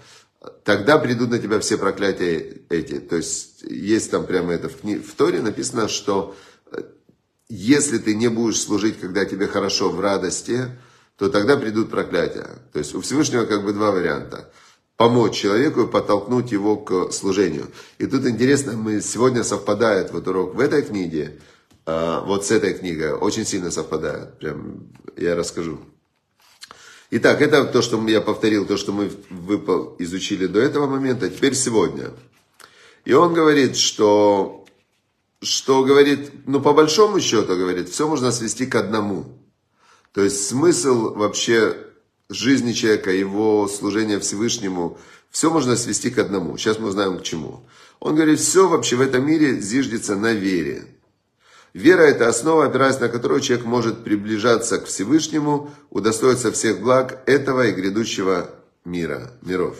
тогда 0.66 0.98
придут 0.98 1.30
на 1.30 1.40
тебя 1.40 1.62
все 1.62 1.78
проклятия 1.78 2.64
эти. 2.68 3.00
То 3.00 3.16
есть, 3.16 3.62
есть 3.62 4.12
там 4.12 4.26
прямо 4.26 4.52
это 4.52 4.68
в, 4.68 4.82
кни... 4.82 4.98
в 4.98 5.14
Торе 5.16 5.42
написано, 5.42 5.88
что 5.88 6.36
э, 6.74 6.82
если 7.48 7.98
ты 7.98 8.14
не 8.14 8.28
будешь 8.28 8.60
служить, 8.60 9.00
когда 9.00 9.24
тебе 9.24 9.48
хорошо 9.48 9.90
в 9.90 10.02
радости, 10.02 10.66
то 11.16 11.30
тогда 11.30 11.56
придут 11.56 11.92
проклятия. 11.92 12.50
То 12.74 12.80
есть 12.80 12.94
у 12.94 13.00
Всевышнего 13.00 13.46
как 13.46 13.64
бы 13.64 13.72
два 13.72 13.92
варианта. 13.92 14.52
Помочь 14.98 15.36
человеку 15.36 15.84
и 15.84 15.88
подтолкнуть 15.88 16.52
его 16.52 16.76
к 16.76 17.12
служению. 17.12 17.68
И 18.00 18.08
тут 18.08 18.26
интересно, 18.26 18.74
мы 18.74 19.00
сегодня 19.00 19.44
совпадает 19.44 20.12
вот 20.12 20.28
урок 20.28 20.56
в 20.56 20.60
этой 20.60 20.82
книге, 20.82 21.40
а, 21.86 22.22
вот 22.26 22.46
с 22.46 22.52
этой 22.52 22.74
книгой, 22.74 23.14
очень 23.14 23.46
сильно 23.46 23.70
совпадает. 23.70 24.40
Прям 24.40 24.88
я 25.16 25.36
расскажу. 25.36 25.80
Итак, 27.12 27.42
это 27.42 27.64
то, 27.64 27.82
что 27.82 28.06
я 28.08 28.22
повторил, 28.22 28.66
то, 28.66 28.76
что 28.76 28.92
мы 28.92 29.12
выпал, 29.30 29.96
изучили 30.00 30.48
до 30.48 30.60
этого 30.60 30.88
момента, 30.88 31.30
теперь 31.30 31.54
сегодня. 31.54 32.12
И 33.06 33.14
он 33.14 33.34
говорит, 33.34 33.78
что, 33.78 34.66
что 35.42 35.86
говорит, 35.86 36.32
ну 36.48 36.60
по 36.60 36.74
большому 36.74 37.22
счету, 37.22 37.56
говорит, 37.56 37.88
все 37.88 38.08
можно 38.08 38.32
свести 38.32 38.66
к 38.66 38.76
одному. 38.76 39.40
То 40.12 40.24
есть 40.24 40.48
смысл 40.48 41.14
вообще 41.14 41.87
жизни 42.30 42.74
человека, 42.74 43.12
его 43.12 43.68
служения 43.68 44.20
Всевышнему, 44.20 44.98
все 45.30 45.50
можно 45.50 45.76
свести 45.76 46.10
к 46.10 46.18
одному. 46.18 46.58
Сейчас 46.58 46.80
мы 46.80 46.90
узнаем 46.90 47.20
к 47.20 47.24
чему. 47.24 47.64
Он 48.00 48.16
говорит, 48.16 48.40
все 48.40 48.68
вообще 48.68 48.96
в 48.96 49.02
этом 49.02 49.26
мире 49.26 49.60
зиждется 49.60 50.16
на 50.16 50.34
вере. 50.34 50.86
Вера– 51.74 52.02
это 52.04 52.28
основа, 52.28 52.66
опираясь 52.66 53.00
на 53.00 53.10
которую 53.10 53.42
человек 53.42 53.66
может 53.66 54.04
приближаться 54.04 54.80
к 54.80 54.86
Всевышнему, 54.86 55.72
удостоиться 55.90 56.52
всех 56.52 56.82
благ 56.82 57.22
этого 57.28 57.68
и 57.68 57.72
грядущего 57.72 58.50
мира, 58.84 59.32
миров. 59.42 59.78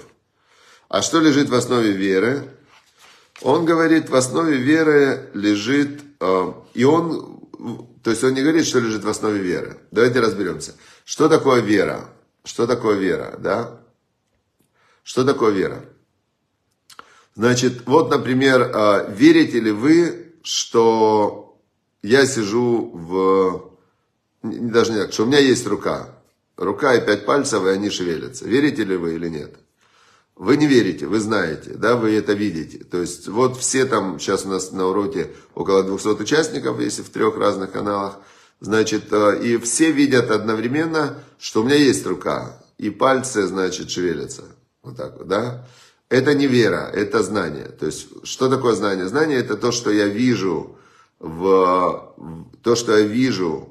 А 0.90 1.02
что 1.02 1.20
лежит 1.20 1.50
в 1.50 1.56
основе 1.56 1.92
веры? 1.92 2.44
Он 3.42 3.66
говорит, 3.66 4.10
в 4.10 4.16
основе 4.16 4.58
веры 4.58 5.30
лежит, 5.34 6.02
э, 6.20 6.54
и 6.74 6.84
он 6.84 7.38
то 8.04 8.12
есть 8.12 8.24
он 8.24 8.34
не 8.34 8.42
говорит, 8.42 8.66
что 8.66 8.80
лежит 8.80 9.04
в 9.04 9.10
основе 9.10 9.40
веры. 9.40 9.80
Давайте 9.92 10.20
разберемся. 10.20 10.76
Что 11.04 11.28
такое 11.28 11.62
вера? 11.62 12.10
Что 12.48 12.66
такое 12.66 12.96
вера, 12.96 13.36
да? 13.40 13.82
Что 15.04 15.26
такое 15.26 15.52
вера? 15.52 15.84
Значит, 17.36 17.86
вот, 17.86 18.10
например, 18.10 18.72
а, 18.74 19.06
верите 19.10 19.60
ли 19.60 19.72
вы, 19.72 20.34
что 20.44 21.60
я 22.02 22.26
сижу 22.26 22.90
в... 22.94 23.78
Даже 24.44 24.94
не 24.94 25.00
так, 25.00 25.12
что 25.12 25.24
у 25.24 25.26
меня 25.26 25.40
есть 25.40 25.68
рука. 25.68 26.16
Рука 26.56 26.96
и 26.96 27.06
пять 27.06 27.26
пальцев, 27.26 27.66
и 27.66 27.70
они 27.70 27.90
шевелятся. 27.90 28.46
Верите 28.46 28.86
ли 28.86 28.96
вы 28.96 29.16
или 29.16 29.28
нет? 29.28 29.54
Вы 30.38 30.56
не 30.56 30.68
верите, 30.68 31.06
вы 31.06 31.20
знаете, 31.20 31.72
да, 31.72 31.98
вы 31.98 32.14
это 32.14 32.32
видите. 32.32 32.84
То 32.86 33.02
есть 33.02 33.28
вот 33.28 33.58
все 33.58 33.86
там, 33.86 34.20
сейчас 34.20 34.46
у 34.46 34.50
нас 34.50 34.72
на 34.72 34.86
уроке 34.86 35.32
около 35.54 35.84
200 35.84 36.22
участников, 36.22 36.80
если 36.80 37.02
в 37.02 37.10
трех 37.10 37.38
разных 37.38 37.72
каналах, 37.74 38.20
значит, 38.60 39.12
э, 39.12 39.44
и 39.44 39.58
все 39.58 39.92
видят 39.92 40.32
одновременно, 40.32 41.24
что 41.40 41.62
у 41.62 41.64
меня 41.64 41.76
есть 41.76 42.06
рука, 42.06 42.62
и 42.78 42.90
пальцы, 42.90 43.48
значит, 43.48 43.90
шевелятся. 43.90 44.44
Вот 44.84 44.98
так 44.98 45.18
вот, 45.18 45.28
да. 45.28 45.68
Это 46.10 46.34
не 46.34 46.48
вера, 46.48 46.90
это 46.94 47.22
знание. 47.22 47.66
То 47.66 47.86
есть, 47.86 48.08
что 48.24 48.50
такое 48.50 48.74
знание? 48.76 49.08
Знание 49.08 49.40
это 49.40 49.58
то, 49.58 49.72
что 49.72 49.92
я 49.92 50.08
вижу 50.08 50.78
в, 51.20 52.16
то, 52.64 52.76
что 52.76 52.98
я 52.98 53.06
вижу 53.06 53.70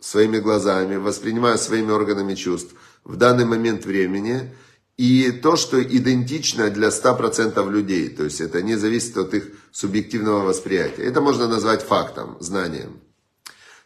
своими 0.00 0.38
глазами, 0.38 0.96
воспринимаю 0.96 1.58
своими 1.58 1.90
органами 1.90 2.34
чувств 2.34 2.74
в 3.04 3.16
данный 3.16 3.44
момент 3.44 3.84
времени– 3.84 4.54
и 4.96 5.32
то, 5.32 5.56
что 5.56 5.82
идентично 5.82 6.70
для 6.70 6.88
100% 6.88 7.70
людей, 7.70 8.08
то 8.10 8.24
есть 8.24 8.40
это 8.40 8.62
не 8.62 8.76
зависит 8.76 9.16
от 9.16 9.34
их 9.34 9.48
субъективного 9.72 10.44
восприятия. 10.44 11.02
Это 11.02 11.20
можно 11.20 11.48
назвать 11.48 11.82
фактом, 11.82 12.36
знанием. 12.40 13.00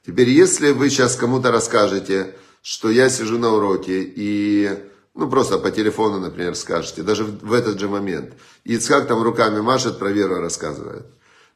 Теперь, 0.08 0.30
если 0.30 0.70
вы 0.70 0.88
сейчас 0.88 1.16
кому-то 1.16 1.52
расскажете, 1.52 2.34
что 2.62 2.88
я 2.88 3.10
сижу 3.10 3.36
на 3.36 3.52
уроке 3.52 4.02
и, 4.02 4.70
ну, 5.14 5.28
просто 5.28 5.58
по 5.58 5.70
телефону, 5.70 6.18
например, 6.18 6.54
скажете, 6.54 7.02
даже 7.02 7.24
в 7.24 7.52
этот 7.52 7.78
же 7.78 7.90
момент, 7.90 8.32
и 8.64 8.76
Ицхак 8.76 9.06
там 9.06 9.22
руками 9.22 9.60
машет, 9.60 9.98
про 9.98 10.08
веру 10.08 10.40
рассказывает, 10.40 11.04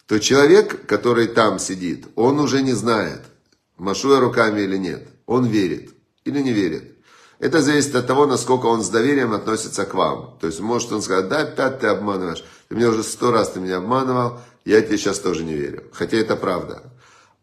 то 0.06 0.18
человек, 0.18 0.85
который 0.85 1.28
там 1.28 1.59
сидит, 1.59 2.09
он 2.14 2.40
уже 2.40 2.61
не 2.61 2.75
знает, 2.75 3.23
машу 3.78 4.12
я 4.12 4.21
руками 4.21 4.61
или 4.61 4.76
нет. 4.76 5.09
Он 5.25 5.47
верит 5.47 5.88
или 6.26 6.42
не 6.42 6.52
верит. 6.52 6.94
Это 7.38 7.62
зависит 7.62 7.94
от 7.94 8.06
того, 8.06 8.26
насколько 8.26 8.66
он 8.66 8.82
с 8.82 8.90
доверием 8.90 9.32
относится 9.32 9.87
к 9.87 9.94
вам. 9.94 10.37
То 10.42 10.47
есть 10.47 10.61
может 10.61 10.92
он 10.92 11.00
сказать, 11.00 11.30
да, 11.30 11.38
опять 11.38 11.80
ты 11.80 11.87
обманываешь. 11.87 12.44
Ты 12.68 12.75
меня 12.75 12.90
уже 12.90 13.02
сто 13.02 13.30
раз 13.30 13.52
ты 13.52 13.61
меня 13.61 13.78
обманывал, 13.78 14.40
я 14.66 14.82
тебе 14.82 14.99
сейчас 14.99 15.21
тоже 15.21 15.42
не 15.42 15.54
верю. 15.54 15.85
Хотя 15.94 16.18
это 16.18 16.37
правда. 16.37 16.82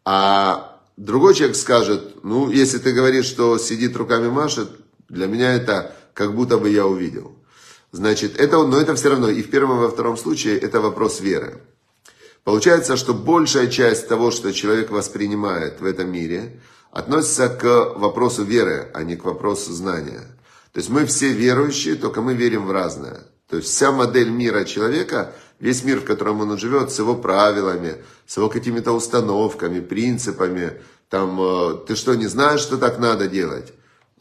А 0.06 0.69
другой 1.00 1.34
человек 1.34 1.56
скажет, 1.56 2.24
ну, 2.24 2.50
если 2.52 2.78
ты 2.78 2.92
говоришь, 2.92 3.26
что 3.26 3.58
сидит 3.58 3.96
руками 3.96 4.28
машет, 4.28 4.70
для 5.08 5.28
меня 5.28 5.54
это 5.56 5.96
как 6.14 6.36
будто 6.36 6.58
бы 6.58 6.70
я 6.70 6.86
увидел. 6.86 7.36
Значит, 7.92 8.40
это, 8.40 8.64
но 8.64 8.80
это 8.80 8.94
все 8.96 9.10
равно 9.10 9.30
и 9.30 9.42
в 9.42 9.50
первом, 9.50 9.78
и 9.78 9.82
во 9.82 9.90
втором 9.90 10.18
случае 10.18 10.60
это 10.60 10.82
вопрос 10.82 11.22
веры. 11.22 11.62
Получается, 12.44 12.98
что 12.98 13.14
большая 13.14 13.68
часть 13.68 14.08
того, 14.08 14.30
что 14.32 14.52
человек 14.52 14.92
воспринимает 14.92 15.82
в 15.82 15.86
этом 15.86 16.12
мире, 16.12 16.60
относится 16.92 17.50
к 17.50 17.94
вопросу 17.96 18.44
веры, 18.44 18.92
а 18.94 19.04
не 19.04 19.16
к 19.16 19.24
вопросу 19.24 19.72
знания. 19.72 20.22
То 20.74 20.80
есть 20.80 20.90
мы 20.90 21.06
все 21.06 21.32
верующие, 21.32 21.96
только 21.96 22.22
мы 22.22 22.34
верим 22.34 22.66
в 22.66 22.72
разное. 22.72 23.26
То 23.50 23.58
есть 23.58 23.70
вся 23.70 23.92
модель 23.92 24.30
мира 24.30 24.64
человека, 24.66 25.34
весь 25.60 25.84
мир, 25.84 26.00
в 26.00 26.06
котором 26.06 26.42
он 26.42 26.58
живет, 26.58 26.92
с 26.92 27.00
его 27.00 27.16
правилами, 27.16 27.98
с 28.26 28.38
его 28.38 28.50
какими-то 28.50 28.92
установками, 28.92 29.80
принципами, 29.80 30.82
там, 31.10 31.40
э, 31.42 31.78
ты 31.88 31.96
что, 31.96 32.16
не 32.16 32.28
знаешь, 32.28 32.62
что 32.62 32.78
так 32.78 33.00
надо 33.00 33.28
делать? 33.28 33.74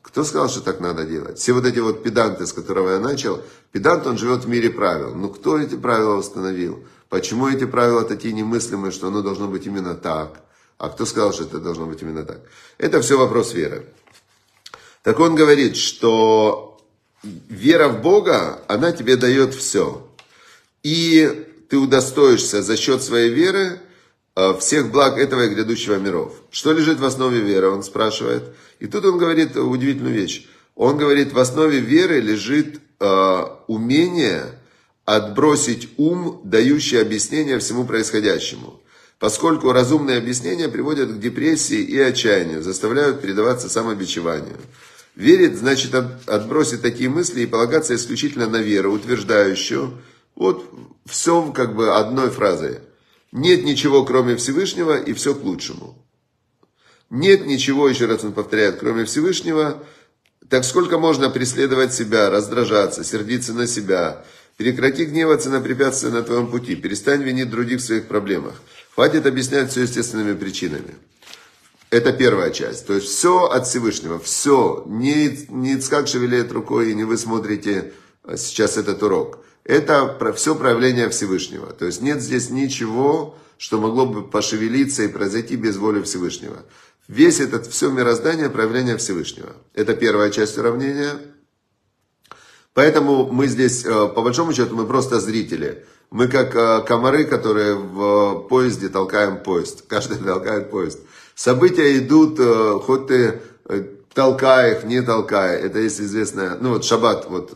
Кто 0.02 0.25
сказал, 0.25 0.49
что 0.49 0.62
так 0.62 0.80
надо 0.80 1.04
делать? 1.04 1.38
Все 1.38 1.52
вот 1.52 1.66
эти 1.66 1.80
вот 1.80 2.02
педанты, 2.02 2.47
с 2.47 2.52
которого 2.52 2.92
я 2.92 2.99
начал, 2.99 3.42
педант, 3.73 4.07
он 4.07 4.16
живет 4.16 4.45
в 4.45 4.49
мире 4.49 4.71
правил. 4.71 5.14
Ну, 5.14 5.28
кто 5.28 5.59
эти 5.59 5.76
правила 5.76 6.16
установил? 6.16 6.85
Почему 7.11 7.49
эти 7.49 7.66
правила 7.66 8.04
такие 8.04 8.33
немыслимые, 8.33 8.90
что 8.90 9.09
оно 9.09 9.23
должно 9.23 9.49
быть 9.49 9.66
именно 9.66 9.95
так? 9.95 10.40
А 10.78 10.88
кто 10.88 11.04
сказал, 11.04 11.33
что 11.33 11.45
это 11.45 11.59
должно 11.59 11.87
быть 11.87 12.00
именно 12.02 12.25
так? 12.25 12.40
Это 12.78 13.02
все 13.02 13.18
вопрос 13.18 13.52
веры. 13.52 13.87
Так 15.02 15.21
он 15.21 15.35
говорит, 15.35 15.76
что 15.76 16.80
вера 17.23 17.88
в 17.88 18.00
Бога, 18.00 18.62
она 18.66 18.92
тебе 18.92 19.16
дает 19.16 19.54
все. 19.54 20.08
И 20.82 21.47
ты 21.68 21.76
удостоишься 21.76 22.62
за 22.62 22.76
счет 22.76 23.02
своей 23.02 23.30
веры 23.30 23.80
э, 24.37 24.54
всех 24.58 24.90
благ 24.90 25.18
этого 25.18 25.47
и 25.47 25.54
грядущего 25.54 25.97
миров. 25.97 26.35
Что 26.50 26.73
лежит 26.73 27.00
в 27.00 27.04
основе 27.04 27.40
веры, 27.40 27.68
он 27.68 27.82
спрашивает. 27.82 28.44
И 28.78 28.87
тут 28.87 29.04
он 29.04 29.18
говорит 29.18 29.56
удивительную 29.56 30.14
вещь. 30.14 30.47
Он 30.75 30.97
говорит, 30.97 31.32
в 31.32 31.38
основе 31.38 31.80
веры 31.80 32.20
лежит 32.20 32.80
э, 33.00 33.44
умение 33.66 34.44
отбросить 35.04 35.88
ум, 35.97 36.40
дающий 36.44 36.99
объяснение 36.99 37.58
всему 37.58 37.85
происходящему 37.85 38.80
поскольку 39.18 39.73
разумные 39.73 40.18
объяснения 40.18 40.68
приводят 40.68 41.11
к 41.11 41.18
депрессии 41.18 41.80
и 41.80 41.99
отчаянию, 41.99 42.62
заставляют 42.62 43.20
передаваться 43.20 43.68
самобичеванию. 43.68 44.56
Верить 45.16 45.58
значит 45.58 45.92
отбросить 45.94 46.82
такие 46.82 47.08
мысли 47.08 47.40
и 47.40 47.47
полагаться 47.47 47.94
исключительно 47.94 48.49
на 48.49 48.58
веру, 48.58 48.92
утверждающую, 48.92 49.99
вот 50.38 50.71
все 51.04 51.50
как 51.52 51.75
бы 51.75 51.97
одной 51.97 52.30
фразой. 52.30 52.78
Нет 53.33 53.64
ничего, 53.64 54.04
кроме 54.04 54.37
Всевышнего, 54.37 54.97
и 54.97 55.12
все 55.12 55.35
к 55.35 55.42
лучшему. 55.42 55.99
Нет 57.11 57.45
ничего, 57.45 57.88
еще 57.88 58.07
раз 58.07 58.23
он 58.23 58.33
повторяет, 58.33 58.78
кроме 58.78 59.04
Всевышнего. 59.04 59.83
Так 60.49 60.64
сколько 60.64 60.97
можно 60.99 61.28
преследовать 61.28 61.92
себя, 61.92 62.30
раздражаться, 62.30 63.02
сердиться 63.02 63.52
на 63.52 63.66
себя, 63.66 64.25
прекрати 64.57 65.07
гневаться 65.07 65.50
на 65.50 65.61
препятствия 65.61 66.11
на 66.11 66.23
твоем 66.23 66.47
пути, 66.50 66.76
перестань 66.76 67.23
винить 67.23 67.50
других 67.50 67.80
в 67.80 67.85
своих 67.85 68.07
проблемах. 68.07 68.54
Хватит 68.95 69.26
объяснять 69.26 69.71
все 69.73 69.83
естественными 69.83 70.35
причинами. 70.35 70.95
Это 71.90 72.12
первая 72.12 72.50
часть. 72.50 72.87
То 72.87 72.95
есть 72.95 73.09
все 73.09 73.47
от 73.47 73.66
Всевышнего. 73.66 74.21
Все. 74.21 74.85
Не, 74.87 75.47
не 75.49 75.75
Ицкак 75.75 76.07
шевелит 76.07 76.52
рукой, 76.52 76.92
и 76.92 76.95
не 76.95 77.04
вы 77.04 77.16
смотрите 77.18 77.92
э, 78.25 78.37
сейчас 78.37 78.76
этот 78.76 79.02
урок. 79.02 79.40
Это 79.68 80.32
все 80.34 80.54
проявление 80.54 81.10
Всевышнего. 81.10 81.66
То 81.75 81.84
есть 81.84 82.00
нет 82.00 82.22
здесь 82.22 82.48
ничего, 82.48 83.37
что 83.58 83.78
могло 83.78 84.06
бы 84.06 84.26
пошевелиться 84.26 85.02
и 85.02 85.08
произойти 85.08 85.56
без 85.56 85.76
воли 85.76 86.00
Всевышнего. 86.00 86.64
Весь 87.06 87.38
этот, 87.38 87.66
все 87.66 87.90
мироздание 87.90 88.48
проявление 88.48 88.96
Всевышнего. 88.96 89.50
Это 89.75 89.94
первая 89.94 90.30
часть 90.30 90.56
уравнения. 90.56 91.20
Поэтому 92.72 93.30
мы 93.30 93.46
здесь, 93.46 93.84
э, 93.84 93.90
по 93.90 94.22
большому 94.22 94.54
счету, 94.54 94.75
мы 94.75 94.87
просто 94.87 95.20
зрители. 95.20 95.84
Мы 96.10 96.28
как 96.28 96.56
э, 96.56 96.82
комары, 96.87 97.25
которые 97.25 97.75
в 97.75 98.46
поезде 98.48 98.88
толкаем 98.88 99.42
поезд. 99.42 99.84
Каждый 99.87 100.16
толкает 100.25 100.70
поезд. 100.70 100.98
События 101.34 101.98
идут, 101.98 102.40
э, 102.40 102.78
хоть 102.82 103.08
ты 103.08 103.42
толкай 104.18 104.72
их, 104.72 104.82
не 104.82 105.00
толкай. 105.00 105.60
Это 105.60 105.78
есть 105.78 106.00
известное, 106.00 106.56
ну 106.60 106.70
вот 106.70 106.84
шаббат, 106.84 107.26
вот 107.30 107.52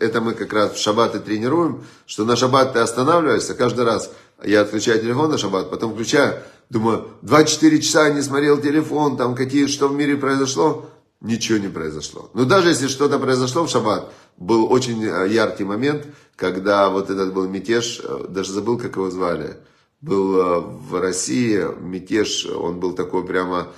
это 0.00 0.22
мы 0.22 0.32
как 0.32 0.50
раз 0.54 0.72
в 0.72 0.78
шаббат 0.78 1.14
и 1.14 1.18
тренируем, 1.18 1.84
что 2.06 2.24
на 2.24 2.36
шаббат 2.36 2.72
ты 2.72 2.78
останавливаешься, 2.78 3.52
каждый 3.52 3.84
раз 3.84 4.10
я 4.42 4.62
отключаю 4.62 4.98
телефон 4.98 5.30
на 5.30 5.36
шаббат, 5.36 5.68
потом 5.68 5.92
включаю, 5.92 6.38
думаю, 6.70 7.08
24 7.20 7.82
часа 7.82 8.08
не 8.08 8.22
смотрел 8.22 8.56
телефон, 8.56 9.18
там 9.18 9.34
какие, 9.34 9.66
что 9.66 9.88
в 9.88 9.94
мире 9.94 10.16
произошло, 10.16 10.86
ничего 11.20 11.58
не 11.58 11.68
произошло. 11.68 12.30
Но 12.32 12.46
даже 12.46 12.70
если 12.70 12.86
что-то 12.86 13.18
произошло 13.18 13.66
в 13.66 13.68
шаббат, 13.68 14.10
был 14.38 14.72
очень 14.72 15.04
э, 15.04 15.28
яркий 15.28 15.64
момент, 15.64 16.06
когда 16.34 16.88
вот 16.88 17.10
этот 17.10 17.34
был 17.34 17.46
мятеж, 17.46 18.00
э, 18.02 18.24
даже 18.30 18.52
забыл, 18.52 18.78
как 18.78 18.96
его 18.96 19.10
звали, 19.10 19.58
был 20.00 20.40
э, 20.40 20.60
в 20.60 20.98
России 20.98 21.62
мятеж, 21.78 22.46
он 22.46 22.80
был 22.80 22.94
такой 22.94 23.22
прямо 23.26 23.68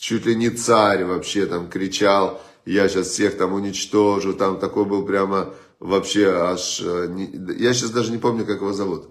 чуть 0.00 0.24
ли 0.24 0.34
не 0.34 0.48
царь 0.48 1.04
вообще 1.04 1.44
там 1.44 1.68
кричал, 1.68 2.40
я 2.64 2.88
сейчас 2.88 3.08
всех 3.08 3.36
там 3.36 3.52
уничтожу, 3.52 4.32
там 4.32 4.58
такой 4.58 4.86
был 4.86 5.04
прямо 5.04 5.50
вообще 5.78 6.30
аж, 6.30 6.80
я 6.80 7.74
сейчас 7.74 7.90
даже 7.90 8.10
не 8.10 8.18
помню, 8.18 8.46
как 8.46 8.56
его 8.56 8.72
зовут. 8.72 9.10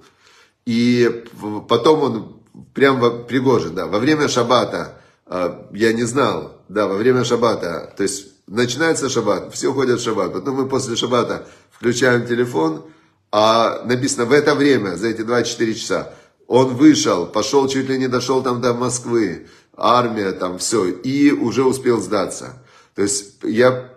И 0.65 1.23
потом 1.67 2.01
он 2.01 2.41
прям 2.73 3.25
Пригожин, 3.27 3.75
да, 3.75 3.85
во 3.85 3.99
время 3.99 4.27
шаббата, 4.27 4.99
я 5.27 5.93
не 5.93 6.03
знал, 6.03 6.63
да, 6.69 6.87
во 6.87 6.95
время 6.95 7.23
шаббата, 7.23 7.93
то 7.95 8.01
есть 8.01 8.25
начинается 8.47 9.09
шаббат, 9.09 9.53
все 9.53 9.71
ходят 9.71 9.99
в 9.99 10.03
шаббат, 10.03 10.33
потом 10.33 10.55
мы 10.55 10.67
после 10.67 10.95
шаббата 10.95 11.47
включаем 11.71 12.25
телефон, 12.25 12.83
а 13.31 13.83
написано 13.85 14.25
в 14.25 14.31
это 14.31 14.55
время, 14.55 14.95
за 14.95 15.09
эти 15.09 15.21
24 15.21 15.75
часа, 15.75 16.13
он 16.47 16.75
вышел, 16.75 17.27
пошел, 17.27 17.67
чуть 17.67 17.87
ли 17.89 17.99
не 17.99 18.07
дошел 18.07 18.41
там 18.41 18.59
до 18.59 18.73
Москвы, 18.73 19.47
армия 19.79 20.31
там, 20.31 20.57
все, 20.57 20.87
и 20.89 21.31
уже 21.31 21.63
успел 21.63 22.01
сдаться. 22.01 22.63
То 22.95 23.03
есть 23.03 23.35
я, 23.43 23.91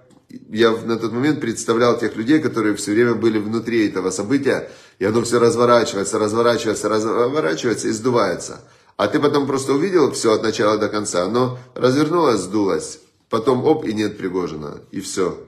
я 0.48 0.70
на 0.70 0.96
тот 0.96 1.12
момент 1.12 1.40
представлял 1.40 1.98
тех 1.98 2.16
людей, 2.16 2.40
которые 2.40 2.76
все 2.76 2.92
время 2.92 3.14
были 3.14 3.38
внутри 3.38 3.88
этого 3.88 4.10
события, 4.10 4.70
и 4.98 5.04
оно 5.04 5.22
все 5.22 5.40
разворачивается, 5.40 6.18
разворачивается, 6.18 6.88
разворачивается 6.88 7.88
и 7.88 7.92
сдувается. 7.92 8.60
А 8.96 9.08
ты 9.08 9.18
потом 9.18 9.46
просто 9.46 9.72
увидел 9.72 10.12
все 10.12 10.32
от 10.32 10.42
начала 10.42 10.78
до 10.78 10.88
конца, 10.88 11.24
оно 11.24 11.58
развернулось, 11.74 12.40
сдулось, 12.40 13.00
потом 13.28 13.64
оп, 13.64 13.84
и 13.84 13.92
нет 13.92 14.18
Пригожина, 14.18 14.80
и 14.92 15.00
все. 15.00 15.38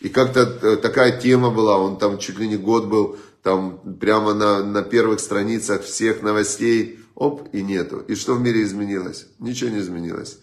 И 0.00 0.08
как-то 0.08 0.40
э, 0.40 0.76
такая 0.76 1.18
тема 1.18 1.50
была, 1.50 1.76
он 1.78 1.98
там 1.98 2.18
чуть 2.18 2.38
ли 2.38 2.48
не 2.48 2.56
год 2.56 2.86
был, 2.86 3.16
там 3.42 3.78
прямо 4.00 4.32
на, 4.32 4.64
на 4.64 4.82
первых 4.82 5.20
страницах 5.20 5.82
всех 5.82 6.22
новостей, 6.22 7.00
оп, 7.14 7.48
и 7.52 7.62
нету. 7.62 8.04
И 8.08 8.14
что 8.14 8.34
в 8.34 8.40
мире 8.40 8.62
изменилось? 8.62 9.26
Ничего 9.38 9.70
не 9.70 9.78
изменилось. 9.78 10.38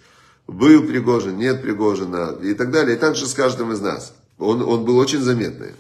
Был 0.48 0.84
Пригожин, 0.84 1.38
нет 1.38 1.62
Пригожина 1.62 2.38
и 2.42 2.54
так 2.54 2.72
далее. 2.72 2.96
И 2.96 3.00
так 3.00 3.16
же 3.16 3.28
с 3.28 3.34
каждым 3.34 3.72
из 3.72 3.80
нас. 3.80 4.14
Он, 4.38 4.62
он 4.62 4.86
был 4.86 4.98
очень 4.98 5.22
заметный. 5.22 5.72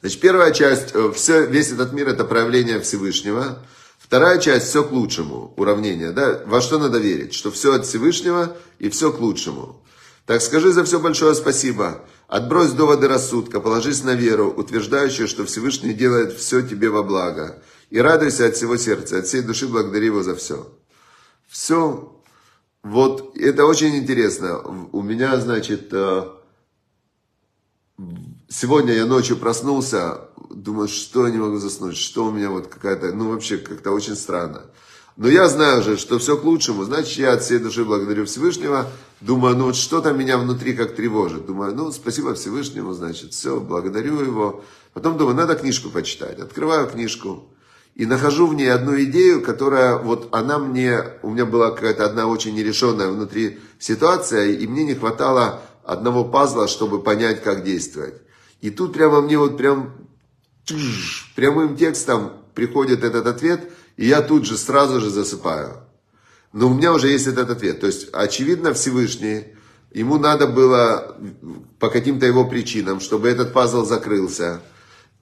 Значит, 0.00 0.20
первая 0.20 0.52
часть, 0.52 0.94
э, 0.94 1.12
все, 1.14 1.46
весь 1.46 1.72
этот 1.72 1.92
мир 1.92 2.08
это 2.08 2.24
проявление 2.24 2.80
Всевышнего. 2.80 3.58
Вторая 3.98 4.38
часть, 4.38 4.68
все 4.68 4.84
к 4.84 4.92
лучшему, 4.92 5.52
уравнение. 5.56 6.12
Да? 6.12 6.42
Во 6.46 6.60
что 6.60 6.78
надо 6.78 6.98
верить? 6.98 7.34
Что 7.34 7.50
все 7.50 7.74
от 7.74 7.84
Всевышнего 7.84 8.56
и 8.78 8.88
все 8.88 9.12
к 9.12 9.20
лучшему. 9.20 9.82
Так 10.26 10.42
скажи 10.42 10.72
за 10.72 10.84
все 10.84 11.00
большое 11.00 11.34
спасибо. 11.34 12.02
Отбрось 12.28 12.72
доводы 12.72 13.08
рассудка, 13.08 13.60
положись 13.60 14.04
на 14.04 14.14
веру, 14.14 14.52
утверждающую, 14.54 15.26
что 15.26 15.46
Всевышний 15.46 15.94
делает 15.94 16.34
все 16.34 16.60
тебе 16.60 16.90
во 16.90 17.02
благо. 17.02 17.62
И 17.90 17.98
радуйся 17.98 18.46
от 18.46 18.56
всего 18.56 18.76
сердца, 18.76 19.18
от 19.18 19.26
всей 19.26 19.42
души 19.42 19.66
благодари 19.66 20.06
его 20.06 20.22
за 20.22 20.34
все. 20.34 20.70
Все. 21.48 22.14
Вот 22.82 23.36
это 23.36 23.64
очень 23.64 23.96
интересно. 23.96 24.60
У 24.92 25.02
меня, 25.02 25.38
значит, 25.40 25.88
э, 25.92 26.28
сегодня 28.48 28.92
я 28.92 29.06
ночью 29.06 29.36
проснулся, 29.36 30.28
думаю, 30.50 30.88
что 30.88 31.26
я 31.26 31.32
не 31.32 31.38
могу 31.38 31.58
заснуть, 31.58 31.96
что 31.96 32.26
у 32.26 32.30
меня 32.30 32.50
вот 32.50 32.68
какая-то, 32.68 33.12
ну 33.12 33.30
вообще 33.30 33.56
как-то 33.56 33.90
очень 33.90 34.16
странно. 34.16 34.66
Но 35.16 35.26
я 35.26 35.48
знаю 35.48 35.82
же, 35.82 35.96
что 35.96 36.18
все 36.20 36.36
к 36.36 36.44
лучшему. 36.44 36.84
Значит, 36.84 37.18
я 37.18 37.32
от 37.32 37.42
всей 37.42 37.58
души 37.58 37.84
благодарю 37.84 38.24
Всевышнего. 38.24 38.88
Думаю, 39.20 39.56
ну 39.56 39.64
вот 39.64 39.76
что-то 39.76 40.12
меня 40.12 40.38
внутри 40.38 40.74
как 40.74 40.94
тревожит. 40.94 41.44
Думаю, 41.44 41.74
ну 41.74 41.90
спасибо 41.90 42.34
Всевышнему, 42.34 42.92
значит, 42.92 43.32
все, 43.32 43.58
благодарю 43.58 44.20
его. 44.20 44.62
Потом 44.92 45.18
думаю, 45.18 45.34
надо 45.34 45.56
книжку 45.56 45.90
почитать. 45.90 46.38
Открываю 46.38 46.86
книжку 46.86 47.48
и 47.98 48.06
нахожу 48.06 48.46
в 48.46 48.54
ней 48.54 48.72
одну 48.72 48.98
идею, 49.02 49.42
которая 49.42 49.98
вот 49.98 50.30
она 50.32 50.58
мне, 50.58 51.04
у 51.22 51.30
меня 51.30 51.44
была 51.44 51.70
какая-то 51.70 52.06
одна 52.06 52.26
очень 52.26 52.54
нерешенная 52.54 53.08
внутри 53.08 53.58
ситуация, 53.78 54.46
и 54.46 54.66
мне 54.66 54.84
не 54.84 54.94
хватало 54.94 55.60
одного 55.84 56.24
пазла, 56.24 56.66
чтобы 56.66 57.02
понять, 57.02 57.42
как 57.42 57.62
действовать. 57.62 58.14
И 58.62 58.70
тут 58.70 58.94
прямо 58.94 59.20
мне 59.20 59.36
вот 59.36 59.58
прям 59.58 59.92
прямым 61.36 61.76
текстом 61.76 62.32
приходит 62.54 63.04
этот 63.04 63.26
ответ– 63.26 63.70
и 63.98 64.06
я 64.06 64.22
тут 64.22 64.46
же 64.46 64.56
сразу 64.56 65.00
же 65.00 65.10
засыпаю. 65.10 65.82
Но 66.52 66.68
у 66.68 66.74
меня 66.74 66.94
уже 66.94 67.08
есть 67.08 67.26
этот 67.26 67.50
ответ. 67.50 67.80
То 67.80 67.88
есть, 67.88 68.08
очевидно, 68.12 68.72
Всевышний, 68.72 69.48
ему 69.92 70.18
надо 70.18 70.46
было 70.46 71.16
по 71.78 71.90
каким-то 71.90 72.24
его 72.24 72.46
причинам, 72.46 73.00
чтобы 73.00 73.28
этот 73.28 73.52
пазл 73.52 73.84
закрылся. 73.84 74.62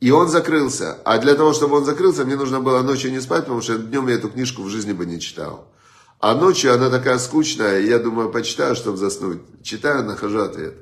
И 0.00 0.10
он 0.10 0.28
закрылся. 0.28 0.98
А 1.04 1.18
для 1.18 1.34
того, 1.34 1.52
чтобы 1.52 1.76
он 1.76 1.84
закрылся, 1.84 2.24
мне 2.24 2.36
нужно 2.36 2.60
было 2.60 2.82
ночью 2.82 3.10
не 3.10 3.20
спать, 3.20 3.44
потому 3.44 3.62
что 3.62 3.78
днем 3.78 4.08
я 4.08 4.14
эту 4.14 4.28
книжку 4.28 4.62
в 4.62 4.68
жизни 4.68 4.92
бы 4.92 5.06
не 5.06 5.20
читал. 5.20 5.72
А 6.20 6.34
ночью 6.34 6.72
она 6.74 6.90
такая 6.90 7.18
скучная, 7.18 7.80
я 7.80 7.98
думаю, 7.98 8.30
почитаю, 8.30 8.74
чтобы 8.74 8.96
заснуть. 8.96 9.40
Читаю, 9.62 10.04
нахожу 10.04 10.40
ответ. 10.40 10.74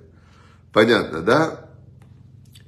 Понятно, 0.72 1.20
да? 1.20 1.70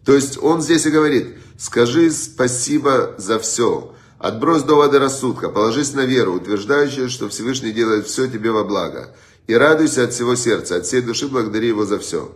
То 0.04 0.14
есть 0.14 0.38
он 0.40 0.62
здесь 0.62 0.86
и 0.86 0.90
говорит, 0.90 1.36
скажи 1.58 2.10
спасибо 2.10 3.14
за 3.18 3.38
все. 3.38 3.92
Отбрось 4.18 4.62
доводы 4.62 4.98
рассудка, 4.98 5.48
положись 5.48 5.94
на 5.94 6.06
веру, 6.06 6.34
утверждающую, 6.34 7.10
что 7.10 7.28
Всевышний 7.28 7.72
делает 7.72 8.06
все 8.06 8.28
тебе 8.28 8.50
во 8.50 8.64
благо. 8.64 9.14
И 9.46 9.54
радуйся 9.54 10.04
от 10.04 10.12
всего 10.12 10.36
сердца, 10.36 10.76
от 10.76 10.86
всей 10.86 11.02
души 11.02 11.28
благодари 11.28 11.68
его 11.68 11.84
за 11.84 11.98
все. 11.98 12.32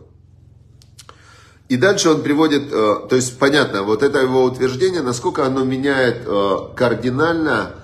И 1.70 1.76
дальше 1.76 2.10
он 2.10 2.22
приводит, 2.22 2.72
э, 2.72 2.96
то 3.08 3.14
есть 3.14 3.38
понятно, 3.38 3.84
вот 3.84 4.02
это 4.02 4.18
его 4.18 4.42
утверждение, 4.42 5.02
насколько 5.02 5.46
оно 5.46 5.62
меняет 5.62 6.22
э, 6.26 6.56
кардинально 6.74 7.76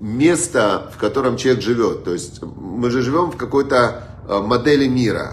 место, 0.00 0.88
в 0.94 0.98
котором 0.98 1.36
человек 1.36 1.64
живет. 1.64 2.04
То 2.04 2.12
есть 2.12 2.40
мы 2.40 2.90
же 2.90 3.02
живем 3.02 3.32
в 3.32 3.36
какой-то 3.36 4.06
э, 4.28 4.38
модели 4.38 4.86
мира. 4.86 5.32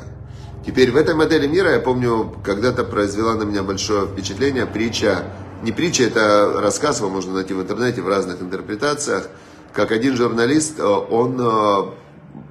Теперь 0.65 0.91
в 0.91 0.95
этой 0.95 1.13
модели 1.13 1.45
мира, 1.45 1.73
я 1.73 1.79
помню, 1.79 2.33
когда-то 2.43 2.83
произвела 2.83 3.35
на 3.35 3.43
меня 3.43 3.61
большое 3.61 4.07
впечатление 4.07 4.65
притча 4.65 5.25
не 5.61 5.71
притча, 5.71 6.05
это 6.05 6.59
рассказ, 6.61 6.99
его 6.99 7.09
можно 7.09 7.33
найти 7.33 7.53
в 7.53 7.61
интернете 7.61 8.01
в 8.01 8.07
разных 8.07 8.41
интерпретациях, 8.41 9.27
как 9.73 9.91
один 9.91 10.15
журналист, 10.15 10.79
он 10.79 11.93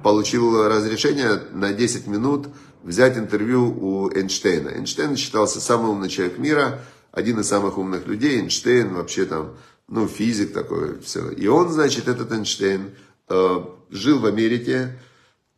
получил 0.03 0.67
разрешение 0.69 1.41
на 1.51 1.73
10 1.73 2.05
минут 2.05 2.49
взять 2.83 3.17
интервью 3.17 3.65
у 3.65 4.09
Эйнштейна. 4.09 4.69
Эйнштейн 4.69 5.15
считался 5.15 5.59
самым 5.59 5.91
умным 5.91 6.09
человек 6.09 6.37
мира, 6.37 6.81
один 7.11 7.39
из 7.39 7.47
самых 7.47 7.77
умных 7.77 8.07
людей, 8.07 8.39
Эйнштейн 8.39 8.93
вообще 8.93 9.25
там, 9.25 9.55
ну, 9.87 10.07
физик 10.07 10.53
такой, 10.53 10.99
все. 11.01 11.29
И 11.31 11.47
он, 11.47 11.69
значит, 11.69 12.07
этот 12.07 12.31
Эйнштейн 12.31 12.91
э, 13.29 13.63
жил 13.89 14.19
в 14.19 14.25
Америке, 14.25 14.99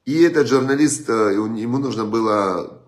и 0.05 0.21
этот 0.23 0.47
журналист, 0.47 1.09
ему 1.09 1.77
нужно 1.77 2.05
было 2.05 2.81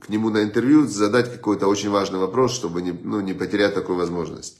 к 0.00 0.08
нему 0.08 0.30
на 0.30 0.42
интервью, 0.42 0.86
задать 0.86 1.32
какой-то 1.32 1.66
очень 1.66 1.90
важный 1.90 2.18
вопрос, 2.18 2.54
чтобы 2.54 2.82
не, 2.82 2.92
ну, 2.92 3.20
не 3.20 3.34
потерять 3.34 3.74
такую 3.74 3.98
возможность. 3.98 4.58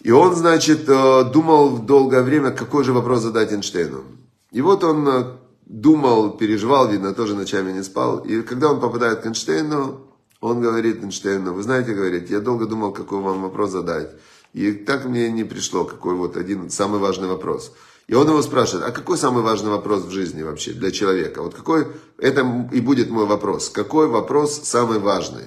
И 0.00 0.10
он, 0.10 0.34
значит, 0.34 0.88
э, 0.88 1.24
думал 1.32 1.78
долгое 1.78 2.22
время, 2.22 2.52
какой 2.52 2.84
же 2.84 2.92
вопрос 2.92 3.22
задать 3.22 3.52
Эйнштейну. 3.52 4.04
И 4.52 4.60
вот 4.60 4.84
он 4.84 5.08
э, 5.08 5.24
думал, 5.66 6.36
переживал, 6.36 6.88
видно, 6.88 7.12
тоже 7.12 7.34
ночами 7.34 7.72
не 7.72 7.82
спал. 7.82 8.20
И 8.20 8.42
когда 8.42 8.70
он 8.70 8.80
попадает 8.80 9.20
к 9.20 9.26
Эйнштейну, 9.26 10.00
он 10.40 10.60
говорит 10.60 11.02
Эйнштейну, 11.02 11.52
вы 11.52 11.62
знаете, 11.62 11.92
говорит, 11.92 12.30
я 12.30 12.40
долго 12.40 12.66
думал, 12.66 12.92
какой 12.92 13.20
вам 13.20 13.42
вопрос 13.42 13.70
задать. 13.70 14.10
И 14.52 14.72
так 14.72 15.04
мне 15.04 15.30
не 15.30 15.44
пришло, 15.44 15.84
какой 15.84 16.14
вот 16.14 16.36
один 16.36 16.70
самый 16.70 17.00
важный 17.00 17.28
вопрос. 17.28 17.72
И 18.06 18.14
он 18.14 18.28
его 18.28 18.40
спрашивает, 18.40 18.86
а 18.86 18.92
какой 18.92 19.18
самый 19.18 19.42
важный 19.42 19.70
вопрос 19.70 20.04
в 20.04 20.10
жизни 20.10 20.42
вообще 20.42 20.72
для 20.72 20.92
человека? 20.92 21.42
Вот 21.42 21.54
какой, 21.54 21.88
это 22.18 22.68
и 22.72 22.80
будет 22.80 23.10
мой 23.10 23.26
вопрос. 23.26 23.68
Какой 23.68 24.06
вопрос 24.06 24.60
самый 24.62 25.00
важный, 25.00 25.46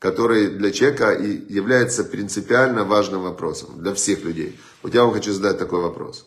который 0.00 0.48
для 0.48 0.72
человека 0.72 1.12
и 1.12 1.52
является 1.52 2.02
принципиально 2.02 2.82
важным 2.84 3.22
вопросом 3.22 3.80
для 3.80 3.94
всех 3.94 4.24
людей? 4.24 4.58
Вот 4.82 4.92
я 4.92 5.04
вам 5.04 5.14
хочу 5.14 5.32
задать 5.32 5.58
такой 5.58 5.80
вопрос. 5.80 6.26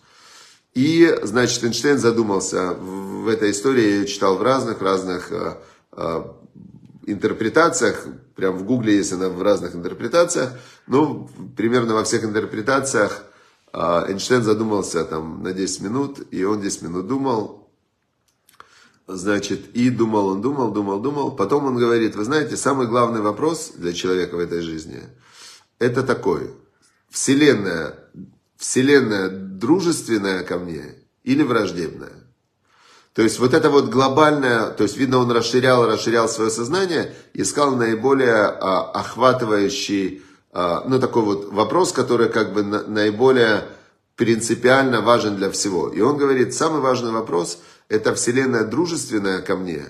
И, 0.73 1.19
значит, 1.21 1.63
Эйнштейн 1.63 1.99
задумался 1.99 2.73
в 2.73 3.27
этой 3.27 3.51
истории, 3.51 3.99
я 3.99 4.05
читал 4.05 4.37
в 4.37 4.41
разных, 4.41 4.81
разных 4.81 5.31
э, 5.31 5.57
э, 5.91 6.23
интерпретациях, 7.05 8.05
прям 8.35 8.57
в 8.57 8.63
гугле 8.63 8.97
есть 8.97 9.13
она 9.13 9.29
в 9.29 9.41
разных 9.41 9.75
интерпретациях, 9.75 10.53
ну, 10.87 11.29
примерно 11.55 11.93
во 11.93 12.03
всех 12.03 12.23
интерпретациях 12.23 13.23
а, 13.71 14.05
Эйнштейн 14.07 14.43
задумался 14.43 15.03
там 15.03 15.41
на 15.43 15.51
10 15.51 15.81
минут, 15.81 16.19
и 16.31 16.43
он 16.43 16.61
10 16.61 16.83
минут 16.83 17.07
думал, 17.07 17.71
значит, 19.07 19.75
и 19.75 19.89
думал, 19.89 20.27
он 20.27 20.41
думал, 20.41 20.71
думал, 20.71 20.99
думал, 20.99 21.35
потом 21.35 21.65
он 21.65 21.77
говорит, 21.77 22.15
вы 22.15 22.23
знаете, 22.23 22.55
самый 22.55 22.87
главный 22.87 23.21
вопрос 23.21 23.73
для 23.75 23.93
человека 23.93 24.35
в 24.35 24.39
этой 24.39 24.61
жизни, 24.61 25.01
это 25.79 26.03
такой, 26.03 26.53
Вселенная, 27.09 27.95
Вселенная 28.63 29.27
дружественная 29.27 30.41
ко 30.43 30.57
мне 30.57 30.95
или 31.25 31.43
враждебная? 31.43 32.13
То 33.13 33.21
есть 33.21 33.37
вот 33.37 33.53
это 33.53 33.69
вот 33.69 33.89
глобальное, 33.89 34.69
то 34.69 34.83
есть 34.83 34.95
видно, 34.95 35.17
он 35.17 35.29
расширял, 35.31 35.85
расширял 35.85 36.29
свое 36.29 36.49
сознание, 36.49 37.13
искал 37.33 37.75
наиболее 37.75 38.33
а, 38.33 38.89
охватывающий, 38.91 40.21
а, 40.53 40.85
ну 40.87 40.97
такой 41.01 41.23
вот 41.23 41.51
вопрос, 41.51 41.91
который 41.91 42.29
как 42.29 42.53
бы 42.53 42.63
на, 42.63 42.83
наиболее 42.83 43.65
принципиально 44.15 45.01
важен 45.01 45.35
для 45.35 45.51
всего. 45.51 45.89
И 45.89 45.99
он 45.99 46.15
говорит, 46.15 46.53
самый 46.53 46.79
важный 46.79 47.11
вопрос, 47.11 47.59
это 47.89 48.15
Вселенная 48.15 48.63
дружественная 48.63 49.41
ко 49.41 49.57
мне 49.57 49.83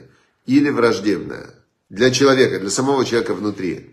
или 0.48 0.72
враждебная? 0.72 1.54
Для 1.90 2.10
человека, 2.10 2.60
для 2.60 2.72
самого 2.72 3.06
человека 3.06 3.36
внутри. 3.36 3.93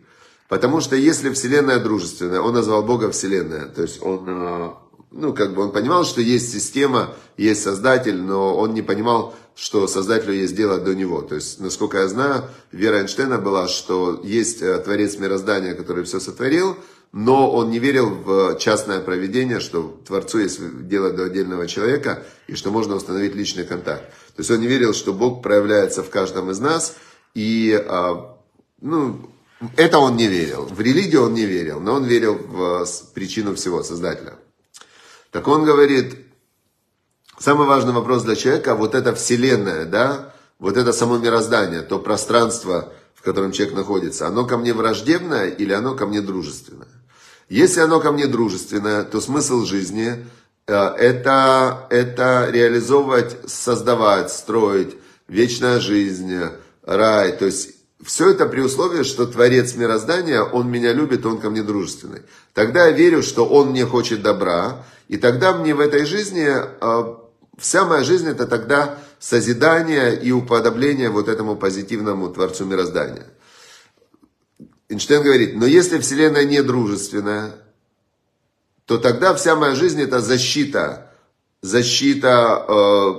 Потому 0.51 0.81
что 0.81 0.97
если 0.97 1.31
Вселенная 1.31 1.79
дружественная, 1.79 2.41
он 2.41 2.55
назвал 2.55 2.83
Бога 2.83 3.11
Вселенная, 3.13 3.67
то 3.67 3.83
есть 3.83 4.03
он 4.03 4.25
а, 4.29 4.77
ну, 5.13 5.33
как 5.33 5.55
бы 5.55 5.63
он 5.63 5.71
понимал, 5.71 6.05
что 6.05 6.21
есть 6.21 6.53
система, 6.53 7.15
есть 7.37 7.63
создатель, 7.63 8.21
но 8.21 8.57
он 8.57 8.75
не 8.75 8.83
понимал, 8.83 9.35
что 9.55 9.87
создателю 9.87 10.35
есть 10.35 10.57
дело 10.57 10.79
до 10.79 10.95
него. 10.95 11.23
То 11.23 11.37
есть, 11.37 11.61
насколько 11.61 11.99
я 11.99 12.09
знаю, 12.09 12.45
вера 12.73 12.97
Эйнштейна 12.97 13.39
была, 13.39 13.69
что 13.69 14.21
есть 14.25 14.61
э, 14.61 14.77
творец 14.79 15.19
мироздания, 15.19 15.75
который 15.75 16.03
все 16.03 16.19
сотворил, 16.19 16.77
но 17.13 17.49
он 17.49 17.71
не 17.71 17.79
верил 17.79 18.11
в 18.11 18.59
частное 18.59 18.99
проведение, 18.99 19.61
что 19.61 20.01
Творцу 20.05 20.39
есть 20.41 20.61
дело 20.89 21.13
до 21.13 21.27
отдельного 21.27 21.69
человека, 21.69 22.25
и 22.49 22.57
что 22.57 22.73
можно 22.73 22.97
установить 22.97 23.37
личный 23.37 23.65
контакт. 23.65 24.03
То 24.35 24.41
есть 24.41 24.51
он 24.51 24.59
не 24.59 24.67
верил, 24.67 24.95
что 24.95 25.13
Бог 25.13 25.43
проявляется 25.43 26.03
в 26.03 26.11
каждом 26.11 26.51
из 26.51 26.59
нас, 26.59 26.97
и 27.35 27.73
а, 27.89 28.37
ну, 28.81 29.31
это 29.77 29.99
он 29.99 30.17
не 30.17 30.27
верил. 30.27 30.65
В 30.65 30.81
религию 30.81 31.25
он 31.25 31.35
не 31.35 31.45
верил, 31.45 31.81
но 31.81 31.95
он 31.95 32.05
верил 32.05 32.35
в 32.35 32.87
причину 33.15 33.55
всего, 33.55 33.83
Создателя. 33.83 34.35
Так 35.31 35.47
он 35.49 35.65
говорит, 35.65 36.17
самый 37.39 37.67
важный 37.67 37.93
вопрос 37.93 38.23
для 38.23 38.37
человека, 38.37 38.75
вот 38.75 38.95
эта 38.95 39.15
вселенная, 39.15 39.85
да, 39.85 40.35
вот 40.59 40.77
это 40.77 40.93
само 40.93 41.19
мироздание, 41.19 41.83
то 41.83 41.99
пространство, 41.99 42.93
в 43.15 43.23
котором 43.23 43.53
человек 43.53 43.75
находится, 43.75 44.27
оно 44.27 44.47
ко 44.47 44.57
мне 44.57 44.73
враждебное 44.73 45.49
или 45.49 45.73
оно 45.73 45.95
ко 45.95 46.07
мне 46.07 46.21
дружественное? 46.21 46.89
Если 47.49 47.81
оно 47.81 48.01
ко 48.01 48.13
мне 48.13 48.27
дружественное, 48.27 49.05
то 49.05 49.21
смысл 49.21 49.65
жизни 49.65 50.27
э, 50.67 50.73
это, 50.73 51.87
это 51.91 52.49
реализовывать, 52.51 53.37
создавать, 53.47 54.33
строить, 54.33 54.97
вечная 55.29 55.81
жизнь, 55.81 56.39
рай, 56.83 57.33
то 57.37 57.47
есть 57.47 57.80
все 58.05 58.31
это 58.31 58.47
при 58.47 58.61
условии, 58.61 59.03
что 59.03 59.27
Творец 59.27 59.75
мироздания, 59.75 60.43
Он 60.43 60.71
меня 60.71 60.93
любит, 60.93 61.27
Он 61.27 61.39
ко 61.39 61.51
мне 61.51 61.63
дружественный. 61.63 62.23
Тогда 62.55 62.87
я 62.87 62.93
верю, 62.93 63.23
что 63.23 63.47
Он 63.47 63.71
мне 63.71 63.85
хочет 63.85 64.23
добра, 64.23 64.85
и 65.09 65.17
тогда 65.17 65.53
мне 65.53 65.75
в 65.75 65.81
этой 65.81 66.07
жизни, 66.07 66.47
а, 66.49 67.19
вся 67.59 67.85
моя 67.85 68.03
жизнь 68.03 68.29
это 68.29 68.47
тогда 68.47 68.99
созидание 69.19 70.19
и 70.19 70.33
уподобление 70.33 71.11
вот 71.11 71.29
этому 71.29 71.57
позитивному 71.57 72.31
Творцу 72.31 72.65
мироздания. 72.65 73.27
Эйнштейн 74.89 75.23
говорит, 75.23 75.55
но 75.55 75.67
если 75.67 75.99
Вселенная 75.99 76.45
не 76.45 76.63
дружественная, 76.63 77.53
то 78.87 78.99
тогда 78.99 79.35
вся 79.35 79.55
моя 79.55 79.75
жизнь 79.75 80.03
это 80.03 80.21
защита, 80.21 81.13
защита, 81.63 82.65
э, 82.67 83.15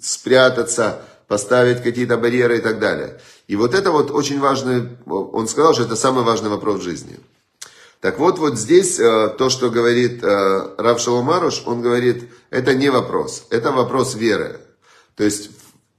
спрятаться, 0.00 1.02
поставить 1.26 1.82
какие-то 1.82 2.18
барьеры 2.18 2.58
и 2.58 2.60
так 2.60 2.78
далее. 2.78 3.18
И 3.52 3.56
вот 3.56 3.74
это 3.74 3.90
вот 3.90 4.10
очень 4.10 4.40
важный, 4.40 4.88
он 5.04 5.46
сказал, 5.46 5.74
что 5.74 5.82
это 5.82 5.94
самый 5.94 6.24
важный 6.24 6.48
вопрос 6.48 6.80
в 6.80 6.82
жизни. 6.82 7.20
Так 8.00 8.18
вот, 8.18 8.38
вот 8.38 8.58
здесь 8.58 8.98
э, 8.98 9.28
то, 9.36 9.50
что 9.50 9.68
говорит 9.68 10.24
э, 10.24 10.74
Рав 10.78 10.98
Шаломаруш, 10.98 11.64
он 11.66 11.82
говорит, 11.82 12.30
это 12.48 12.74
не 12.74 12.88
вопрос, 12.88 13.44
это 13.50 13.70
вопрос 13.70 14.14
веры. 14.14 14.58
То 15.16 15.24
есть 15.24 15.50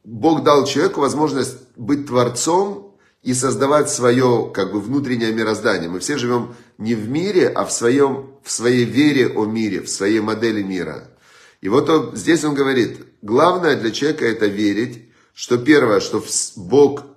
Бог 0.03 0.41
дал 0.41 0.65
человеку 0.65 1.01
возможность 1.01 1.57
быть 1.75 2.07
творцом 2.07 2.95
и 3.21 3.35
создавать 3.35 3.91
свое 3.91 4.49
как 4.51 4.71
бы 4.71 4.81
внутреннее 4.81 5.31
мироздание. 5.31 5.91
Мы 5.91 5.99
все 5.99 6.17
живем 6.17 6.55
не 6.79 6.95
в 6.95 7.07
мире, 7.07 7.49
а 7.49 7.65
в, 7.65 7.71
своем, 7.71 8.31
в 8.41 8.49
своей 8.49 8.85
вере 8.85 9.27
о 9.27 9.45
мире, 9.45 9.81
в 9.81 9.89
своей 9.91 10.21
модели 10.21 10.63
мира. 10.63 11.07
И 11.61 11.69
вот 11.69 12.17
здесь 12.17 12.43
он 12.43 12.55
говорит, 12.55 12.97
главное 13.21 13.75
для 13.75 13.91
человека 13.91 14.25
это 14.25 14.47
верить, 14.47 15.03
что 15.35 15.59
первое, 15.59 15.99
что 15.99 16.23
Бог, 16.55 17.12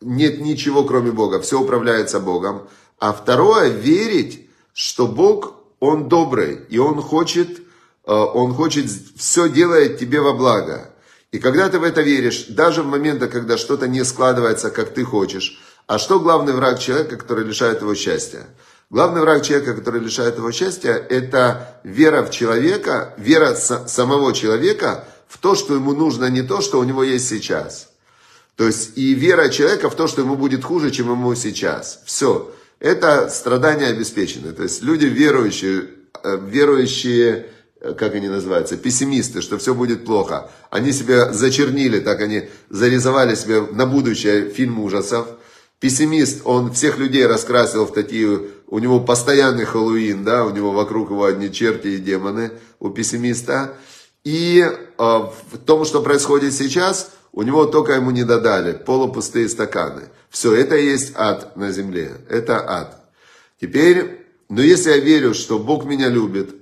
нет 0.00 0.40
ничего 0.40 0.84
кроме 0.84 1.12
Бога, 1.12 1.40
все 1.40 1.60
управляется 1.60 2.20
Богом. 2.20 2.68
А 2.98 3.12
второе, 3.12 3.68
верить, 3.68 4.48
что 4.72 5.06
Бог, 5.06 5.54
Он 5.78 6.08
добрый, 6.08 6.60
и 6.68 6.78
Он 6.78 7.00
хочет, 7.00 7.58
э, 7.58 8.12
Он 8.12 8.54
хочет, 8.54 8.86
все 9.16 9.48
делает 9.48 9.98
тебе 9.98 10.20
во 10.20 10.34
благо. 10.34 10.90
И 11.32 11.38
когда 11.38 11.68
ты 11.68 11.78
в 11.78 11.84
это 11.84 12.02
веришь, 12.02 12.46
даже 12.48 12.82
в 12.82 12.86
моменты, 12.86 13.28
когда 13.28 13.56
что-то 13.56 13.86
не 13.86 14.04
складывается, 14.04 14.70
как 14.70 14.92
ты 14.92 15.04
хочешь, 15.04 15.60
а 15.86 15.98
что 15.98 16.18
главный 16.18 16.52
враг 16.52 16.78
человека, 16.80 17.16
который 17.16 17.44
лишает 17.44 17.82
его 17.82 17.94
счастья? 17.94 18.46
Главный 18.90 19.20
враг 19.20 19.44
человека, 19.44 19.74
который 19.74 20.00
лишает 20.00 20.36
его 20.36 20.50
счастья, 20.50 20.92
это 20.92 21.80
вера 21.84 22.22
в 22.24 22.30
человека, 22.30 23.14
вера 23.16 23.54
самого 23.54 24.32
человека 24.32 25.04
в 25.28 25.38
то, 25.38 25.54
что 25.54 25.74
ему 25.74 25.92
нужно 25.92 26.26
не 26.26 26.42
то, 26.42 26.60
что 26.60 26.80
у 26.80 26.84
него 26.84 27.04
есть 27.04 27.28
сейчас. 27.28 27.89
То 28.60 28.66
есть 28.66 28.98
и 28.98 29.14
вера 29.14 29.48
человека 29.48 29.88
в 29.88 29.94
то, 29.94 30.06
что 30.06 30.20
ему 30.20 30.36
будет 30.36 30.64
хуже, 30.64 30.90
чем 30.90 31.10
ему 31.10 31.34
сейчас. 31.34 32.02
Все 32.04 32.52
это 32.78 33.30
страдания 33.30 33.86
обеспечены. 33.86 34.52
То 34.52 34.64
есть 34.64 34.82
люди 34.82 35.06
верующие, 35.06 35.84
э, 36.22 36.38
верующие, 36.46 37.46
э, 37.80 37.94
как 37.94 38.14
они 38.14 38.28
называются, 38.28 38.76
пессимисты, 38.76 39.40
что 39.40 39.56
все 39.56 39.74
будет 39.74 40.04
плохо. 40.04 40.50
Они 40.68 40.92
себя 40.92 41.32
зачернили, 41.32 42.00
так 42.00 42.20
они 42.20 42.50
зарисовали 42.68 43.34
себе 43.34 43.62
на 43.62 43.86
будущее 43.86 44.50
фильм 44.50 44.78
ужасов. 44.80 45.26
Пессимист, 45.78 46.42
он 46.44 46.70
всех 46.70 46.98
людей 46.98 47.24
раскрасил 47.24 47.86
в 47.86 47.94
такие, 47.94 48.42
у 48.66 48.78
него 48.78 49.00
постоянный 49.00 49.64
Хэллоуин, 49.64 50.22
да, 50.22 50.44
у 50.44 50.50
него 50.50 50.72
вокруг 50.72 51.08
его 51.08 51.24
одни 51.24 51.50
черти 51.50 51.86
и 51.86 51.96
демоны, 51.96 52.50
у 52.78 52.90
пессимиста. 52.90 53.78
И 54.22 54.60
э, 54.60 54.70
в 54.98 55.58
том, 55.64 55.86
что 55.86 56.02
происходит 56.02 56.52
сейчас, 56.52 57.12
у 57.32 57.42
него 57.42 57.66
только 57.66 57.92
ему 57.92 58.10
не 58.10 58.24
додали 58.24 58.72
полупустые 58.72 59.48
стаканы. 59.48 60.08
Все, 60.30 60.54
это 60.54 60.76
и 60.76 60.86
есть 60.86 61.12
ад 61.16 61.56
на 61.56 61.70
земле. 61.70 62.12
Это 62.28 62.64
ад. 62.68 63.04
Теперь, 63.60 64.26
но 64.48 64.62
если 64.62 64.90
я 64.90 64.98
верю, 64.98 65.34
что 65.34 65.58
Бог 65.58 65.84
меня 65.84 66.08
любит, 66.08 66.54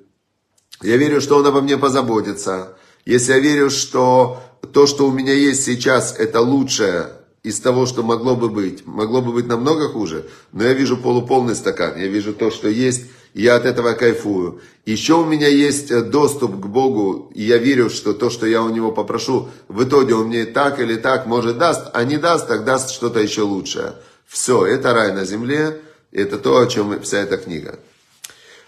я 0.83 0.97
верю, 0.97 1.21
что 1.21 1.37
Он 1.37 1.47
обо 1.47 1.61
мне 1.61 1.77
позаботится, 1.77 2.77
если 3.05 3.33
я 3.33 3.39
верю, 3.39 3.71
что 3.71 4.43
то, 4.73 4.87
что 4.87 5.09
у 5.09 5.13
меня 5.13 5.33
есть 5.33 5.65
сейчас, 5.65 6.15
это 6.19 6.41
лучшее 6.41 7.13
из 7.43 7.61
того, 7.61 7.87
что 7.87 8.03
могло 8.03 8.37
бы 8.37 8.49
быть, 8.49 8.87
могло 8.87 9.23
бы 9.23 9.33
быть 9.33 9.47
намного 9.47 9.89
хуже, 9.89 10.29
но 10.53 10.65
я 10.65 10.75
вижу 10.75 10.97
полуполный 10.97 11.55
стакан, 11.55 11.97
я 11.97 12.07
вижу 12.07 12.35
то, 12.35 12.51
что 12.51 12.69
есть, 12.69 13.05
я 13.35 13.57
от 13.57 13.65
этого 13.65 13.93
кайфую. 13.93 14.61
Еще 14.85 15.15
у 15.15 15.25
меня 15.25 15.49
есть 15.49 15.91
э, 15.91 16.03
доступ 16.03 16.53
к 16.61 16.67
Богу, 16.67 17.31
и 17.35 17.43
я 17.43 17.59
верю, 17.59 17.91
что 17.91 18.15
то, 18.15 18.31
что 18.31 18.47
я 18.47 18.63
у 18.63 18.71
Него 18.71 18.91
попрошу, 18.93 19.49
в 19.69 19.85
итоге 19.85 20.15
Он 20.15 20.29
мне 20.29 20.47
так 20.47 20.81
или 20.81 20.97
так, 20.97 21.27
может, 21.27 21.59
даст, 21.59 21.89
а 21.93 22.05
не 22.05 22.17
даст, 22.17 22.49
так 22.49 22.65
даст 22.65 22.91
что-то 22.91 23.21
еще 23.21 23.43
лучшее. 23.43 23.95
Все, 24.27 24.67
это 24.67 24.95
рай 24.95 25.13
на 25.13 25.25
земле, 25.25 25.81
это 26.11 26.39
то, 26.39 26.59
о 26.59 26.67
чем 26.67 27.01
вся 27.03 27.19
эта 27.19 27.37
книга. 27.37 27.79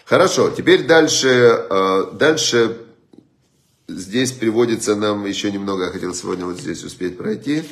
Хорошо, 0.05 0.49
теперь 0.49 0.85
дальше, 0.85 1.27
э, 1.27 2.03
дальше 2.13 2.77
здесь 3.87 4.31
приводится 4.31 4.95
нам 4.95 5.25
еще 5.25 5.51
немного, 5.51 5.85
я 5.85 5.91
хотел 5.91 6.13
сегодня 6.13 6.45
вот 6.45 6.59
здесь 6.59 6.83
успеть 6.83 7.17
пройти. 7.17 7.63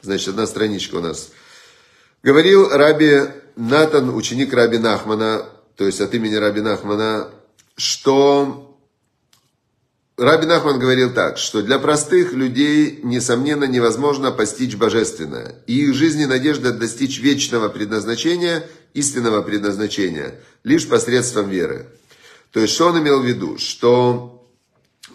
Значит, 0.00 0.28
одна 0.28 0.46
страничка 0.46 0.96
у 0.96 1.00
нас. 1.00 1.30
Говорил 2.22 2.68
Раби 2.68 3.20
Натан, 3.56 4.14
ученик 4.14 4.52
Раби 4.52 4.78
Нахмана, 4.78 5.46
то 5.76 5.86
есть 5.86 6.00
от 6.00 6.14
имени 6.14 6.34
Раби 6.34 6.60
Нахмана, 6.60 7.28
что 7.76 8.72
Раби 10.18 10.46
Нахман 10.46 10.78
говорил 10.78 11.12
так, 11.12 11.38
что 11.38 11.62
для 11.62 11.78
простых 11.78 12.32
людей, 12.32 13.00
несомненно, 13.02 13.64
невозможно 13.64 14.30
постичь 14.30 14.76
божественное. 14.76 15.56
И 15.66 15.84
их 15.84 15.94
жизни 15.94 16.26
надежда 16.26 16.72
достичь 16.72 17.18
вечного 17.18 17.68
предназначения, 17.68 18.64
истинного 18.94 19.42
предназначения, 19.42 20.34
лишь 20.64 20.88
посредством 20.88 21.48
веры. 21.48 21.86
То 22.52 22.60
есть, 22.60 22.74
что 22.74 22.88
он 22.88 23.00
имел 23.00 23.20
в 23.20 23.24
виду? 23.26 23.56
Что 23.56 24.46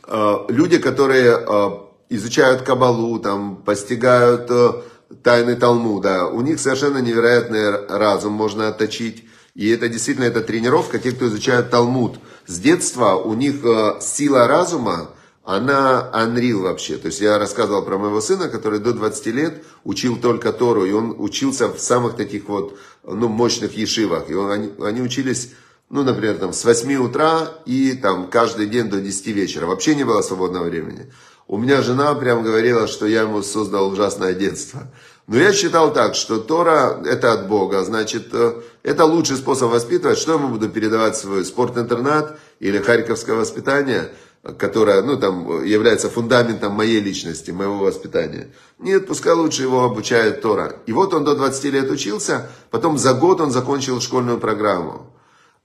э, 0.08 0.36
люди, 0.50 0.80
которые 0.80 1.38
э, 1.40 1.70
изучают 2.10 2.64
Кабалу, 2.64 3.20
там, 3.20 3.58
постигают 3.58 4.50
э, 4.50 4.82
тайны 5.24 5.56
Талмуда, 5.56 6.26
у 6.26 6.42
них 6.42 6.60
совершенно 6.60 6.98
невероятный 6.98 7.86
разум 7.88 8.34
можно 8.34 8.68
отточить. 8.68 9.26
И 9.58 9.70
это 9.70 9.90
действительно 9.90 10.26
это 10.26 10.42
тренировка, 10.42 11.00
те, 11.00 11.12
кто 11.12 11.26
изучает 11.26 11.72
Талмуд. 11.72 12.20
С 12.46 12.60
детства 12.60 13.16
у 13.16 13.34
них 13.34 13.66
э, 13.66 14.00
сила 14.02 14.48
разума, 14.48 15.10
она 15.44 16.12
unreal 16.14 16.62
вообще. 16.62 16.98
То 16.98 17.08
есть 17.08 17.22
я 17.22 17.40
рассказывал 17.40 17.84
про 17.84 17.98
моего 17.98 18.22
сына, 18.22 18.50
который 18.50 18.78
до 18.80 18.94
20 18.94 19.26
лет 19.28 19.64
учил 19.84 20.18
только 20.18 20.54
Тору, 20.54 20.86
и 20.86 20.92
он 20.92 21.16
учился 21.18 21.70
в 21.70 21.80
самых 21.80 22.16
таких 22.16 22.48
вот 22.48 22.78
ну, 23.04 23.30
мощных 23.30 23.76
ешивах. 23.76 24.30
И 24.30 24.36
он, 24.36 24.52
они, 24.52 24.72
они 24.80 25.02
учились, 25.02 25.54
ну, 25.90 26.04
например, 26.04 26.38
там, 26.38 26.54
с 26.54 26.64
8 26.64 26.94
утра 26.98 27.52
и 27.66 27.94
там 27.94 28.28
каждый 28.30 28.68
день 28.68 28.90
до 28.90 29.02
10 29.02 29.26
вечера. 29.28 29.66
Вообще 29.66 29.96
не 29.96 30.04
было 30.04 30.22
свободного 30.22 30.66
времени. 30.66 31.12
У 31.48 31.58
меня 31.58 31.82
жена 31.82 32.14
прям 32.14 32.44
говорила, 32.44 32.86
что 32.88 33.08
я 33.08 33.22
ему 33.22 33.42
создал 33.42 33.90
ужасное 33.90 34.36
детство. 34.36 34.92
Но 35.28 35.38
я 35.38 35.52
считал 35.52 35.94
так, 35.94 36.16
что 36.16 36.40
Тора 36.40 37.02
это 37.06 37.34
от 37.34 37.50
Бога, 37.50 37.84
значит, 37.84 38.30
э, 38.32 38.62
это 38.84 39.04
лучший 39.04 39.36
способ 39.36 39.72
воспитывать. 39.72 40.18
Что 40.18 40.32
я 40.32 40.38
ему 40.38 40.48
буду 40.48 40.70
передавать 40.70 41.18
свой 41.18 41.44
спорт-интернат 41.44 42.40
или 42.62 42.80
харьковское 42.80 43.36
воспитание, 43.36 44.14
которое, 44.58 45.02
ну, 45.02 45.18
там, 45.18 45.64
является 45.66 46.10
фундаментом 46.10 46.72
моей 46.72 47.02
личности, 47.02 47.52
моего 47.52 47.80
воспитания. 47.80 48.48
Нет, 48.80 49.06
пускай 49.06 49.34
лучше 49.34 49.64
его 49.64 49.84
обучает 49.84 50.42
Тора. 50.42 50.78
И 50.86 50.94
вот 50.94 51.14
он 51.14 51.26
до 51.26 51.36
20 51.36 51.64
лет 51.66 51.92
учился, 51.92 52.50
потом 52.72 52.98
за 52.98 53.14
год 53.14 53.42
он 53.42 53.52
закончил 53.52 54.00
школьную 54.00 54.40
программу. 54.40 55.14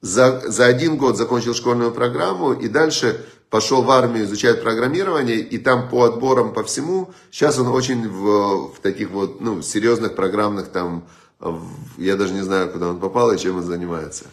За, 0.00 0.42
за 0.44 0.66
один 0.66 0.96
год 0.96 1.16
закончил 1.16 1.54
школьную 1.54 1.92
программу 1.92 2.52
и 2.52 2.66
дальше 2.66 3.24
пошел 3.52 3.82
в 3.82 3.90
армию 3.90 4.24
изучать 4.24 4.62
программирование, 4.62 5.38
и 5.38 5.58
там 5.58 5.90
по 5.90 6.04
отборам 6.04 6.54
по 6.54 6.64
всему, 6.64 7.12
сейчас 7.30 7.58
он 7.58 7.66
очень 7.66 8.08
в, 8.08 8.72
в 8.72 8.80
таких 8.80 9.10
вот, 9.10 9.42
ну, 9.42 9.60
серьезных 9.60 10.16
программных 10.16 10.68
там, 10.68 11.06
в, 11.38 11.68
я 11.98 12.16
даже 12.16 12.32
не 12.32 12.40
знаю, 12.40 12.70
куда 12.70 12.88
он 12.88 12.98
попал 12.98 13.30
и 13.30 13.38
чем 13.38 13.58
он 13.58 13.62
занимается. 13.62 14.24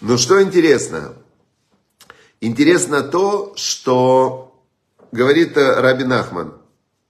Но 0.00 0.16
что 0.16 0.42
интересно? 0.42 1.12
Интересно 2.40 3.02
то, 3.02 3.52
что 3.56 4.58
говорит 5.12 5.54
э, 5.58 5.78
Раби 5.78 6.04
Нахман, 6.04 6.54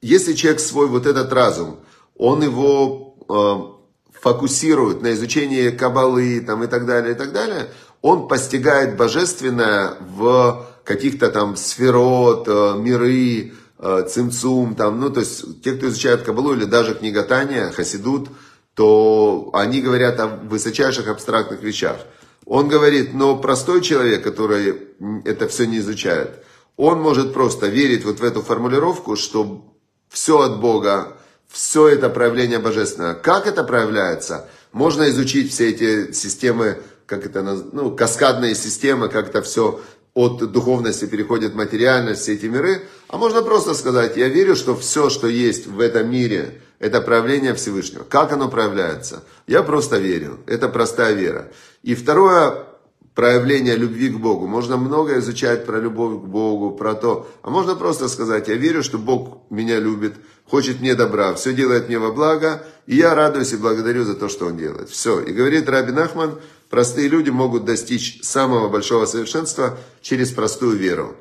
если 0.01 0.33
человек 0.33 0.59
свой 0.59 0.89
вот 0.89 1.07
этот 1.07 1.33
разум, 1.33 1.79
он 2.17 2.43
его 2.43 3.15
э, 3.29 4.19
фокусирует 4.21 5.01
на 5.01 5.13
изучении 5.13 5.71
кабалы 5.71 6.41
там, 6.41 6.65
и 6.65 6.67
так 6.67 6.87
далее, 6.87 7.13
и 7.13 7.17
так 7.17 7.33
далее, 7.33 7.69
он 8.01 8.27
постигает 8.27 8.97
божественное 8.97 9.93
в 10.01 10.72
каких-то 10.85 11.31
там 11.31 11.57
сферот, 11.57 12.47
э, 12.49 12.75
миры, 12.79 13.53
э, 13.79 14.07
цимцум, 14.09 14.75
там, 14.75 15.01
ну, 15.01 15.11
то 15.11 15.21
есть, 15.21 15.63
те, 15.63 15.73
кто 15.73 15.89
изучает 15.89 16.23
Кабалу 16.23 16.55
или 16.55 16.65
даже 16.65 16.95
книготания, 16.95 17.71
хасидут, 17.71 18.29
то 18.75 19.51
они 19.53 19.81
говорят 19.81 20.19
о 20.21 20.27
высочайших 20.27 21.09
абстрактных 21.09 21.63
вещах. 21.63 21.99
Он 22.47 22.69
говорит, 22.69 23.15
но 23.15 23.37
простой 23.37 23.83
человек, 23.83 24.25
который 24.25 24.77
это 25.25 25.47
все 25.49 25.67
не 25.67 25.79
изучает, 25.79 26.43
он 26.77 27.01
может 27.01 27.33
просто 27.33 27.67
верить 27.67 28.05
вот 28.05 28.21
в 28.21 28.25
эту 28.25 28.43
формулировку, 28.43 29.17
что 29.17 29.65
все 30.09 30.41
от 30.41 30.61
Бога, 30.61 31.17
все 31.49 31.89
это 31.89 32.09
проявление 32.09 32.59
божественного. 32.59 33.15
Как 33.15 33.47
это 33.47 33.63
проявляется? 33.63 34.49
Можно 34.73 35.09
изучить 35.11 35.53
все 35.53 35.71
эти 35.71 36.13
системы, 36.13 36.79
как 37.07 37.27
это, 37.27 37.43
ну, 37.43 37.95
каскадные 37.95 38.55
системы, 38.55 39.09
как 39.09 39.29
это 39.29 39.43
все 39.43 39.81
от 40.15 40.53
духовности 40.53 41.07
переходит 41.07 41.55
материальность, 41.55 42.23
все 42.23 42.35
эти 42.35 42.47
миры. 42.47 42.83
А 43.09 43.17
можно 43.17 43.43
просто 43.43 43.75
сказать, 43.75 44.17
я 44.17 44.29
верю, 44.29 44.57
что 44.57 44.77
все, 44.77 45.09
что 45.09 45.27
есть 45.27 45.67
в 45.67 45.81
этом 45.81 46.11
мире, 46.11 46.61
это 46.79 47.01
проявление 47.01 47.55
Всевышнего. 47.55 48.05
Как 48.05 48.33
оно 48.33 48.49
проявляется? 48.49 49.25
Я 49.47 49.63
просто 49.63 49.99
верю. 49.99 50.41
Это 50.47 50.69
простая 50.69 51.15
вера. 51.15 51.51
И 51.83 51.95
второе 51.95 52.67
проявление 53.15 53.77
любви 53.77 54.09
к 54.09 54.19
Богу. 54.19 54.47
Можно 54.47 54.77
много 54.77 55.19
изучать 55.19 55.67
про 55.67 55.79
любовь 55.79 56.23
к 56.23 56.25
Богу, 56.25 56.73
про 56.73 56.95
то. 56.95 57.29
А 57.43 57.51
можно 57.51 57.75
просто 57.75 58.09
сказать, 58.09 58.49
я 58.49 58.55
верю, 58.55 58.83
что 58.83 58.99
Бог 58.99 59.43
меня 59.51 59.79
любит, 59.79 60.15
хочет 60.49 60.81
мне 60.81 60.95
добра, 60.95 61.35
все 61.35 61.53
делает 61.53 61.89
мне 61.89 61.99
во 61.99 62.13
благо, 62.13 62.65
и 62.87 62.97
я 62.97 63.15
радуюсь 63.15 63.53
и 63.53 63.57
благодарю 63.57 64.05
за 64.05 64.15
то, 64.15 64.29
что 64.29 64.47
Он 64.47 64.57
делает. 64.57 64.89
Все. 64.89 65.21
И 65.21 65.33
говорит 65.33 65.69
Раби 65.69 65.93
Нахман, 65.93 66.41
Простые 66.73 67.09
люди 67.09 67.29
могут 67.29 67.67
достичь 67.67 68.23
самого 68.23 68.71
большого 68.71 69.05
совершенства 69.05 69.79
через 70.01 70.31
простую 70.31 70.79
веру. 70.79 71.15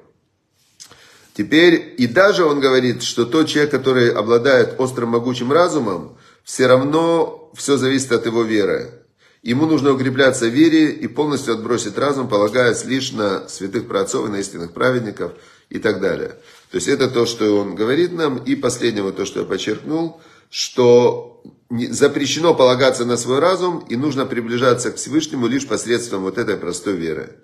Теперь, 1.34 1.94
и 1.98 2.08
даже 2.08 2.46
он 2.46 2.62
говорит, 2.62 3.04
что 3.04 3.26
тот 3.26 3.50
человек, 3.50 3.70
который 3.70 4.12
обладает 4.14 4.80
острым 4.80 5.10
могучим 5.10 5.52
разумом, 5.52 6.16
все 6.46 6.68
равно 6.68 7.52
все 7.54 7.76
зависит 7.76 8.14
от 8.14 8.26
его 8.26 8.44
веры. 8.44 9.04
Ему 9.44 9.66
нужно 9.66 9.92
укрепляться 9.92 10.46
в 10.46 10.54
вере 10.54 10.90
и 10.90 11.08
полностью 11.08 11.56
отбросить 11.56 11.98
разум, 11.98 12.30
полагаясь 12.30 12.86
лишь 12.86 13.12
на 13.12 13.50
святых 13.50 13.90
праотцов 13.90 14.30
и 14.30 14.32
на 14.32 14.38
истинных 14.38 14.72
праведников 14.72 15.34
и 15.70 15.80
так 15.80 16.00
далее. 16.00 16.30
То 16.72 16.76
есть 16.76 16.88
это 16.88 17.10
то, 17.10 17.26
что 17.26 17.60
он 17.60 17.76
говорит 17.76 18.14
нам. 18.14 18.38
И 18.38 18.56
последнего, 18.56 19.12
то, 19.12 19.26
что 19.26 19.42
я 19.42 19.46
подчеркнул, 19.46 20.22
что 20.50 21.44
запрещено 21.90 22.54
полагаться 22.54 23.06
на 23.06 23.18
свой 23.18 23.40
разум, 23.40 23.86
и 23.90 23.96
нужно 23.96 24.26
приближаться 24.26 24.92
к 24.92 24.98
Всевышнему 24.98 25.48
лишь 25.48 25.68
посредством 25.68 26.22
вот 26.22 26.38
этой 26.38 26.58
простой 26.58 26.96
веры. 26.96 27.38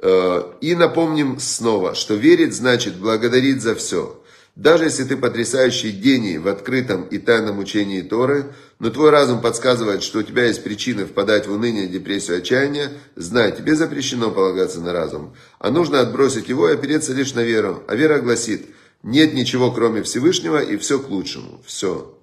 Э, 0.00 0.42
и 0.60 0.74
напомним 0.74 1.38
снова, 1.38 1.94
что 1.94 2.14
верить 2.14 2.54
значит 2.54 2.96
благодарить 2.96 3.62
за 3.62 3.74
все. 3.74 4.20
Даже 4.56 4.84
если 4.84 5.02
ты 5.02 5.16
потрясающий 5.16 5.90
гений 5.90 6.38
в 6.38 6.46
открытом 6.46 7.04
и 7.04 7.18
тайном 7.18 7.58
учении 7.58 8.02
Торы, 8.02 8.54
но 8.78 8.90
твой 8.90 9.10
разум 9.10 9.40
подсказывает, 9.40 10.04
что 10.04 10.20
у 10.20 10.22
тебя 10.22 10.44
есть 10.44 10.62
причины 10.62 11.06
впадать 11.06 11.48
в 11.48 11.52
уныние, 11.52 11.88
депрессию, 11.88 12.38
отчаяние, 12.38 12.90
знай, 13.16 13.50
тебе 13.50 13.74
запрещено 13.74 14.30
полагаться 14.30 14.80
на 14.80 14.92
разум, 14.92 15.34
а 15.58 15.70
нужно 15.70 16.00
отбросить 16.00 16.48
его 16.48 16.68
и 16.68 16.74
опереться 16.74 17.12
лишь 17.12 17.34
на 17.34 17.40
веру. 17.40 17.82
А 17.88 17.96
вера 17.96 18.20
гласит, 18.20 18.66
нет 19.02 19.34
ничего 19.34 19.72
кроме 19.72 20.02
Всевышнего 20.02 20.62
и 20.62 20.76
все 20.76 21.00
к 21.00 21.08
лучшему. 21.08 21.62
Все. 21.66 22.16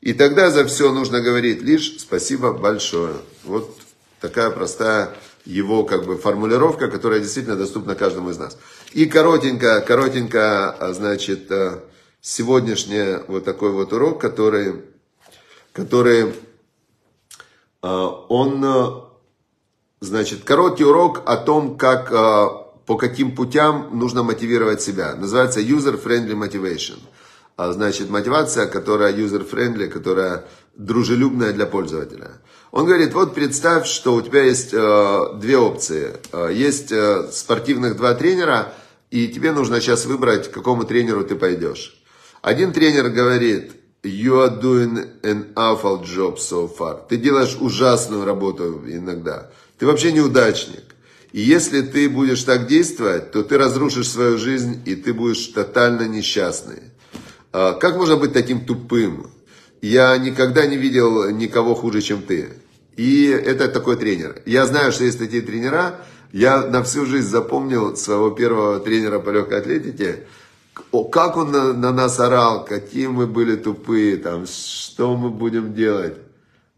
И 0.00 0.12
тогда 0.12 0.50
за 0.50 0.64
все 0.66 0.92
нужно 0.92 1.20
говорить 1.20 1.62
лишь 1.62 1.98
спасибо 1.98 2.52
большое. 2.52 3.14
Вот 3.44 3.76
такая 4.20 4.50
простая 4.50 5.14
его 5.46 5.84
как 5.84 6.04
бы 6.04 6.18
формулировка, 6.18 6.88
которая 6.88 7.20
действительно 7.20 7.56
доступна 7.56 7.94
каждому 7.94 8.30
из 8.30 8.38
нас. 8.38 8.58
И 8.92 9.06
коротенько, 9.06 9.80
коротенько, 9.80 10.70
а, 10.70 10.92
значит, 10.92 11.50
а, 11.50 11.84
сегодняшний 12.20 13.24
вот 13.28 13.44
такой 13.44 13.70
вот 13.70 13.92
урок, 13.92 14.20
который, 14.20 14.84
который 15.72 16.34
а, 17.80 18.08
он, 18.28 19.08
значит, 20.00 20.44
короткий 20.44 20.84
урок 20.84 21.22
о 21.26 21.36
том, 21.36 21.78
как, 21.78 22.10
по 22.10 22.96
каким 22.96 23.34
путям 23.34 23.96
нужно 23.98 24.24
мотивировать 24.24 24.82
себя. 24.82 25.14
Называется 25.14 25.60
User 25.60 26.00
Friendly 26.02 26.34
Motivation. 26.34 26.98
А 27.56 27.72
значит, 27.72 28.10
мотивация, 28.10 28.66
которая 28.66 29.14
user-friendly, 29.14 29.88
которая 29.88 30.44
дружелюбная 30.74 31.52
для 31.52 31.64
пользователя. 31.66 32.32
Он 32.70 32.84
говорит, 32.84 33.14
вот 33.14 33.34
представь, 33.34 33.86
что 33.86 34.14
у 34.14 34.20
тебя 34.20 34.42
есть 34.42 34.74
э, 34.74 35.20
две 35.40 35.56
опции. 35.56 36.12
Э, 36.32 36.50
есть 36.52 36.92
э, 36.92 37.28
спортивных 37.32 37.96
два 37.96 38.14
тренера, 38.14 38.74
и 39.10 39.28
тебе 39.28 39.52
нужно 39.52 39.80
сейчас 39.80 40.04
выбрать, 40.04 40.50
к 40.50 40.54
какому 40.54 40.84
тренеру 40.84 41.24
ты 41.24 41.34
пойдешь. 41.34 41.98
Один 42.42 42.74
тренер 42.74 43.08
говорит, 43.08 43.72
you 44.02 44.34
are 44.34 44.60
doing 44.60 45.08
an 45.22 45.54
awful 45.54 46.04
job 46.04 46.36
so 46.36 46.68
far. 46.68 47.06
Ты 47.08 47.16
делаешь 47.16 47.56
ужасную 47.58 48.26
работу 48.26 48.82
иногда. 48.86 49.50
Ты 49.78 49.86
вообще 49.86 50.12
неудачник. 50.12 50.84
И 51.32 51.40
если 51.40 51.80
ты 51.80 52.08
будешь 52.10 52.42
так 52.42 52.66
действовать, 52.66 53.32
то 53.32 53.42
ты 53.42 53.56
разрушишь 53.56 54.10
свою 54.10 54.36
жизнь, 54.36 54.82
и 54.84 54.94
ты 54.94 55.14
будешь 55.14 55.46
тотально 55.46 56.06
несчастный. 56.06 56.82
А, 57.52 57.74
как 57.74 57.96
можно 57.96 58.16
быть 58.16 58.32
таким 58.32 58.64
тупым? 58.64 59.30
Я 59.82 60.16
никогда 60.18 60.66
не 60.66 60.76
видел 60.76 61.30
никого 61.30 61.74
хуже, 61.74 62.00
чем 62.00 62.22
ты. 62.22 62.50
И 62.96 63.26
это 63.26 63.68
такой 63.68 63.96
тренер. 63.96 64.42
Я 64.46 64.66
знаю, 64.66 64.92
что 64.92 65.04
есть 65.04 65.18
такие 65.18 65.42
тренера. 65.42 66.00
Я 66.32 66.66
на 66.66 66.82
всю 66.82 67.06
жизнь 67.06 67.28
запомнил 67.28 67.96
своего 67.96 68.30
первого 68.30 68.80
тренера 68.80 69.18
по 69.20 69.30
легкой 69.30 69.60
атлетике. 69.60 70.26
Как 71.12 71.36
он 71.36 71.52
на, 71.52 71.72
на 71.72 71.92
нас 71.92 72.18
орал, 72.20 72.64
какие 72.64 73.06
мы 73.06 73.26
были 73.26 73.56
тупые, 73.56 74.16
там, 74.16 74.46
что 74.46 75.16
мы 75.16 75.30
будем 75.30 75.74
делать. 75.74 76.14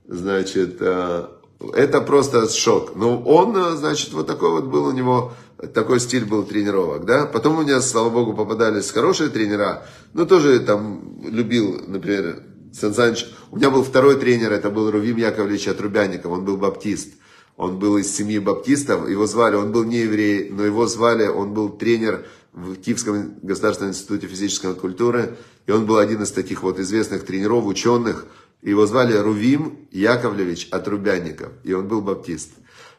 Значит, 0.06 0.78
а, 0.80 1.30
это 1.74 2.00
просто 2.00 2.48
шок. 2.48 2.94
Но 2.94 3.20
он, 3.20 3.76
значит, 3.76 4.12
вот 4.12 4.26
такой 4.26 4.50
вот 4.50 4.64
был 4.64 4.86
у 4.86 4.92
него 4.92 5.32
такой 5.74 6.00
стиль 6.00 6.24
был 6.24 6.44
тренировок, 6.44 7.04
да. 7.04 7.26
Потом 7.26 7.58
у 7.58 7.62
меня, 7.62 7.80
слава 7.80 8.10
богу, 8.10 8.34
попадались 8.34 8.90
хорошие 8.90 9.28
тренера, 9.30 9.86
но 10.12 10.24
тоже 10.24 10.60
там 10.60 11.20
любил, 11.22 11.82
например, 11.86 12.42
Сан 12.72 12.94
Саныч. 12.94 13.26
У 13.50 13.56
меня 13.56 13.70
был 13.70 13.82
второй 13.82 14.16
тренер, 14.16 14.52
это 14.52 14.70
был 14.70 14.90
Рувим 14.90 15.16
Яковлевич 15.16 15.68
Отрубяников, 15.68 16.32
он 16.32 16.44
был 16.44 16.56
баптист. 16.56 17.14
Он 17.56 17.80
был 17.80 17.98
из 17.98 18.14
семьи 18.14 18.38
баптистов, 18.38 19.08
его 19.08 19.26
звали, 19.26 19.56
он 19.56 19.72
был 19.72 19.82
не 19.82 20.02
еврей, 20.02 20.48
но 20.48 20.64
его 20.64 20.86
звали, 20.86 21.26
он 21.26 21.54
был 21.54 21.70
тренер 21.70 22.24
в 22.52 22.76
Киевском 22.76 23.34
государственном 23.42 23.92
институте 23.92 24.28
физической 24.28 24.74
культуры, 24.76 25.36
и 25.66 25.72
он 25.72 25.84
был 25.84 25.98
один 25.98 26.22
из 26.22 26.30
таких 26.30 26.62
вот 26.62 26.78
известных 26.78 27.24
тренеров, 27.24 27.66
ученых, 27.66 28.26
Его 28.62 28.86
звали 28.86 29.16
Рувим 29.16 29.88
Яковлевич 29.92 30.68
Отрубянников, 30.70 31.52
и 31.62 31.72
он 31.72 31.86
был 31.86 32.00
баптист. 32.00 32.50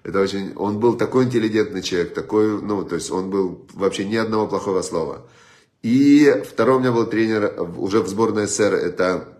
Это 0.03 0.21
очень, 0.21 0.53
он 0.55 0.79
был 0.79 0.95
такой 0.95 1.25
интеллигентный 1.25 1.81
человек, 1.81 2.13
такой, 2.13 2.61
ну, 2.61 2.83
то 2.83 2.95
есть 2.95 3.11
он 3.11 3.29
был 3.29 3.65
вообще 3.73 4.05
ни 4.05 4.15
одного 4.15 4.47
плохого 4.47 4.81
слова. 4.81 5.27
И 5.81 6.43
второй 6.49 6.77
у 6.77 6.79
меня 6.79 6.91
был 6.91 7.05
тренер 7.05 7.53
уже 7.77 8.01
в 8.01 8.07
сборной 8.07 8.47
СССР, 8.47 8.73
это 8.73 9.39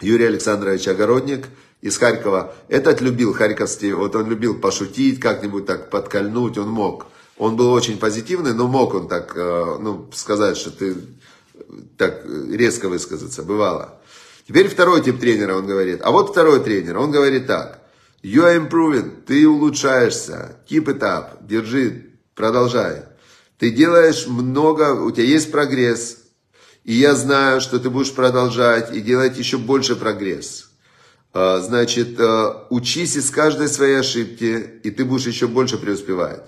Юрий 0.00 0.26
Александрович 0.26 0.88
Огородник 0.88 1.46
из 1.80 1.96
Харькова. 1.98 2.54
Этот 2.68 3.00
любил 3.00 3.32
харьковский, 3.32 3.92
вот 3.92 4.16
он 4.16 4.28
любил 4.28 4.58
пошутить, 4.58 5.20
как-нибудь 5.20 5.66
так 5.66 5.90
подкольнуть, 5.90 6.58
он 6.58 6.68
мог. 6.68 7.06
Он 7.38 7.56
был 7.56 7.72
очень 7.72 7.98
позитивный, 7.98 8.52
но 8.52 8.68
мог 8.68 8.94
он 8.94 9.08
так, 9.08 9.32
э, 9.34 9.76
ну, 9.80 10.10
сказать, 10.12 10.58
что 10.58 10.70
ты 10.70 10.96
так 11.96 12.24
резко 12.26 12.88
высказаться, 12.88 13.42
бывало. 13.42 14.00
Теперь 14.46 14.68
второй 14.68 15.02
тип 15.02 15.20
тренера, 15.20 15.56
он 15.56 15.66
говорит. 15.66 16.00
А 16.02 16.10
вот 16.10 16.30
второй 16.30 16.60
тренер, 16.60 16.98
он 16.98 17.10
говорит 17.10 17.46
так. 17.46 17.79
You 18.22 18.44
are 18.44 18.56
improving, 18.56 19.22
ты 19.24 19.48
улучшаешься, 19.48 20.56
keep 20.68 20.84
it 20.84 21.00
up, 21.00 21.46
держи, 21.46 22.10
продолжай. 22.34 23.04
Ты 23.58 23.70
делаешь 23.70 24.26
много, 24.26 24.92
у 24.92 25.10
тебя 25.10 25.24
есть 25.24 25.50
прогресс, 25.50 26.18
и 26.84 26.92
я 26.94 27.14
знаю, 27.14 27.62
что 27.62 27.78
ты 27.78 27.88
будешь 27.88 28.12
продолжать 28.12 28.94
и 28.94 29.00
делать 29.00 29.38
еще 29.38 29.56
больше 29.56 29.96
прогресс. 29.96 30.70
А, 31.32 31.60
значит, 31.60 32.20
а, 32.20 32.66
учись 32.68 33.16
из 33.16 33.30
каждой 33.30 33.68
своей 33.68 34.00
ошибки, 34.00 34.80
и 34.82 34.90
ты 34.90 35.04
будешь 35.06 35.26
еще 35.26 35.46
больше 35.46 35.78
преуспевать. 35.78 36.42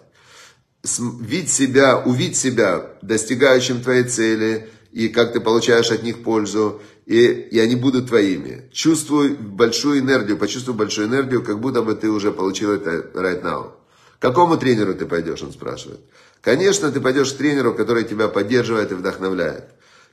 Видь 1.21 1.51
себя, 1.51 1.99
увидь 1.99 2.37
себя 2.37 2.91
достигающим 3.01 3.83
твоей 3.83 4.05
цели, 4.05 4.69
и 4.91 5.09
как 5.09 5.33
ты 5.33 5.41
получаешь 5.41 5.91
от 5.91 6.03
них 6.03 6.23
пользу, 6.23 6.83
и, 7.07 7.27
и 7.27 7.59
они 7.59 7.77
будут 7.77 8.09
твоими. 8.09 8.69
Чувствуй 8.73 9.35
большую 9.35 10.01
энергию, 10.01 10.39
почувствуй 10.39 10.75
большую 10.75 11.09
энергию, 11.09 11.43
как 11.43 11.61
будто 11.61 11.83
бы 11.83 11.95
ты 11.95 12.11
уже 12.11 12.33
получил 12.33 12.73
это 12.73 12.91
right 13.15 13.43
now. 13.43 13.73
Какому 14.19 14.57
тренеру 14.57 14.95
ты 14.95 15.07
пойдешь, 15.07 15.43
он 15.43 15.53
спрашивает. 15.53 16.01
Конечно, 16.41 16.91
ты 16.91 17.01
пойдешь 17.01 17.33
к 17.33 17.37
тренеру, 17.37 17.75
который 17.75 18.05
тебя 18.05 18.29
поддерживает 18.29 18.93
и 18.93 18.95
вдохновляет. 18.95 19.65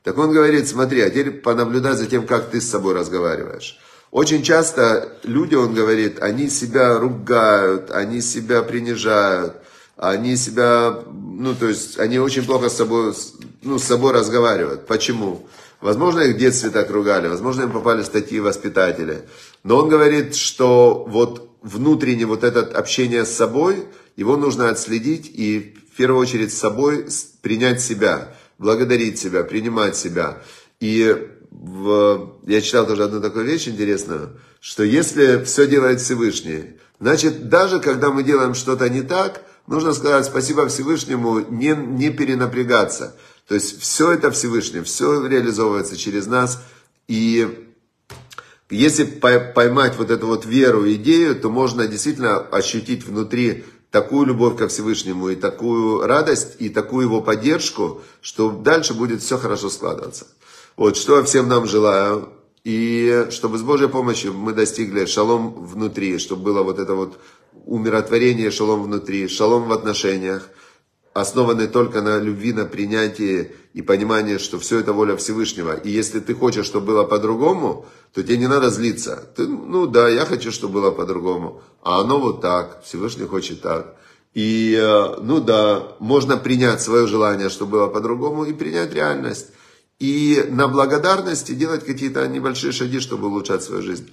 Так 0.03 0.17
он 0.17 0.31
говорит, 0.31 0.67
смотри, 0.67 1.01
а 1.01 1.09
теперь 1.09 1.31
понаблюдай 1.31 1.93
за 1.93 2.07
тем, 2.07 2.25
как 2.25 2.49
ты 2.49 2.61
с 2.61 2.69
собой 2.69 2.93
разговариваешь. 2.93 3.77
Очень 4.11 4.41
часто 4.41 5.09
люди, 5.23 5.53
он 5.55 5.73
говорит, 5.75 6.19
они 6.21 6.49
себя 6.49 6.97
ругают, 6.97 7.91
они 7.91 8.21
себя 8.21 8.63
принижают, 8.63 9.53
они 9.97 10.35
себя, 10.35 10.99
ну, 11.11 11.53
то 11.53 11.67
есть, 11.67 11.99
они 11.99 12.17
очень 12.17 12.45
плохо 12.45 12.69
с 12.69 12.77
собой, 12.77 13.13
ну, 13.61 13.77
с 13.77 13.83
собой 13.83 14.13
разговаривают. 14.13 14.87
Почему? 14.87 15.47
Возможно, 15.81 16.21
их 16.21 16.35
в 16.35 16.39
детстве 16.39 16.69
так 16.71 16.89
ругали, 16.91 17.27
возможно, 17.27 17.63
им 17.63 17.71
попали 17.71 18.03
статьи 18.03 18.39
воспитатели. 18.39 19.23
Но 19.63 19.77
он 19.77 19.89
говорит, 19.89 20.35
что 20.35 21.05
вот 21.07 21.49
внутреннее 21.61 22.25
вот 22.25 22.43
это 22.43 22.61
общение 22.61 23.25
с 23.25 23.31
собой, 23.31 23.85
его 24.15 24.35
нужно 24.35 24.69
отследить 24.69 25.31
и 25.33 25.77
в 25.93 25.95
первую 25.95 26.21
очередь 26.21 26.51
с 26.51 26.57
собой 26.57 27.07
принять 27.41 27.81
себя, 27.81 28.35
благодарить 28.57 29.19
себя, 29.19 29.43
принимать 29.43 29.95
себя. 29.95 30.41
И 30.81 31.29
в, 31.51 32.39
я 32.45 32.61
читал 32.61 32.85
тоже 32.85 33.05
одну 33.05 33.21
такую 33.21 33.45
вещь 33.45 33.67
интересную, 33.67 34.37
что 34.59 34.83
если 34.83 35.43
все 35.43 35.67
делает 35.67 36.01
Всевышний, 36.01 36.77
значит, 36.99 37.47
даже 37.47 37.79
когда 37.79 38.09
мы 38.09 38.23
делаем 38.23 38.53
что-то 38.53 38.89
не 38.89 39.01
так, 39.01 39.41
нужно 39.67 39.93
сказать 39.93 40.25
спасибо 40.25 40.67
Всевышнему, 40.67 41.39
не, 41.39 41.73
не 41.75 42.09
перенапрягаться. 42.09 43.15
То 43.49 43.55
есть 43.55 43.81
все 43.81 44.11
это 44.11 44.29
Всевышний, 44.29 44.81
все 44.81 45.25
реализовывается 45.25 45.97
через 45.97 46.27
нас. 46.27 46.61
И 47.07 47.67
если 48.69 49.05
поймать 49.05 49.97
вот 49.97 50.11
эту 50.11 50.27
вот 50.27 50.45
веру, 50.45 50.89
идею, 50.93 51.35
то 51.35 51.49
можно 51.49 51.87
действительно 51.87 52.37
ощутить 52.37 53.03
внутри 53.03 53.65
такую 53.89 54.27
любовь 54.27 54.55
ко 54.55 54.67
Всевышнему 54.67 55.29
и 55.29 55.35
такую 55.35 56.05
радость, 56.05 56.57
и 56.59 56.69
такую 56.69 57.07
его 57.07 57.21
поддержку, 57.21 58.03
что 58.21 58.51
дальше 58.51 58.93
будет 58.93 59.23
все 59.23 59.39
хорошо 59.39 59.71
складываться. 59.71 60.27
Вот, 60.77 60.95
что 60.95 61.17
я 61.17 61.23
всем 61.23 61.47
нам 61.47 61.65
желаю. 61.65 62.29
И 62.63 63.29
чтобы 63.31 63.57
с 63.57 63.63
Божьей 63.63 63.89
помощью 63.89 64.33
мы 64.33 64.53
достигли 64.53 65.05
шалом 65.05 65.65
внутри, 65.65 66.19
чтобы 66.19 66.43
было 66.43 66.61
вот 66.61 66.77
это 66.77 66.93
вот 66.93 67.17
умиротворение, 67.65 68.51
шалом 68.51 68.83
внутри, 68.83 69.27
шалом 69.27 69.63
в 69.63 69.73
отношениях, 69.73 70.49
основанный 71.21 71.67
только 71.67 72.01
на 72.01 72.19
любви, 72.19 72.53
на 72.53 72.65
принятии 72.65 73.51
и 73.73 73.81
понимании, 73.81 74.37
что 74.37 74.59
все 74.59 74.79
это 74.79 74.93
воля 74.93 75.15
Всевышнего. 75.15 75.73
И 75.73 75.89
если 75.89 76.19
ты 76.19 76.33
хочешь, 76.33 76.65
чтобы 76.65 76.87
было 76.87 77.03
по-другому, 77.03 77.85
то 78.13 78.23
тебе 78.23 78.37
не 78.37 78.47
надо 78.47 78.69
злиться. 78.69 79.23
Ты, 79.35 79.47
ну 79.47 79.87
да, 79.87 80.09
я 80.09 80.25
хочу, 80.25 80.51
чтобы 80.51 80.73
было 80.75 80.91
по-другому. 80.91 81.61
А 81.83 82.01
оно 82.01 82.19
вот 82.19 82.41
так, 82.41 82.83
Всевышний 82.83 83.25
хочет 83.25 83.61
так. 83.61 83.95
И, 84.33 84.75
э, 84.79 85.21
ну 85.21 85.39
да, 85.39 85.95
можно 85.99 86.37
принять 86.37 86.81
свое 86.81 87.07
желание, 87.07 87.49
чтобы 87.49 87.71
было 87.71 87.87
по-другому, 87.87 88.45
и 88.45 88.53
принять 88.53 88.93
реальность. 88.93 89.47
И 89.99 90.45
на 90.49 90.67
благодарности 90.67 91.53
делать 91.53 91.85
какие-то 91.85 92.27
небольшие 92.27 92.71
шаги, 92.71 92.99
чтобы 92.99 93.27
улучшать 93.27 93.63
свою 93.63 93.81
жизнь. 93.81 94.11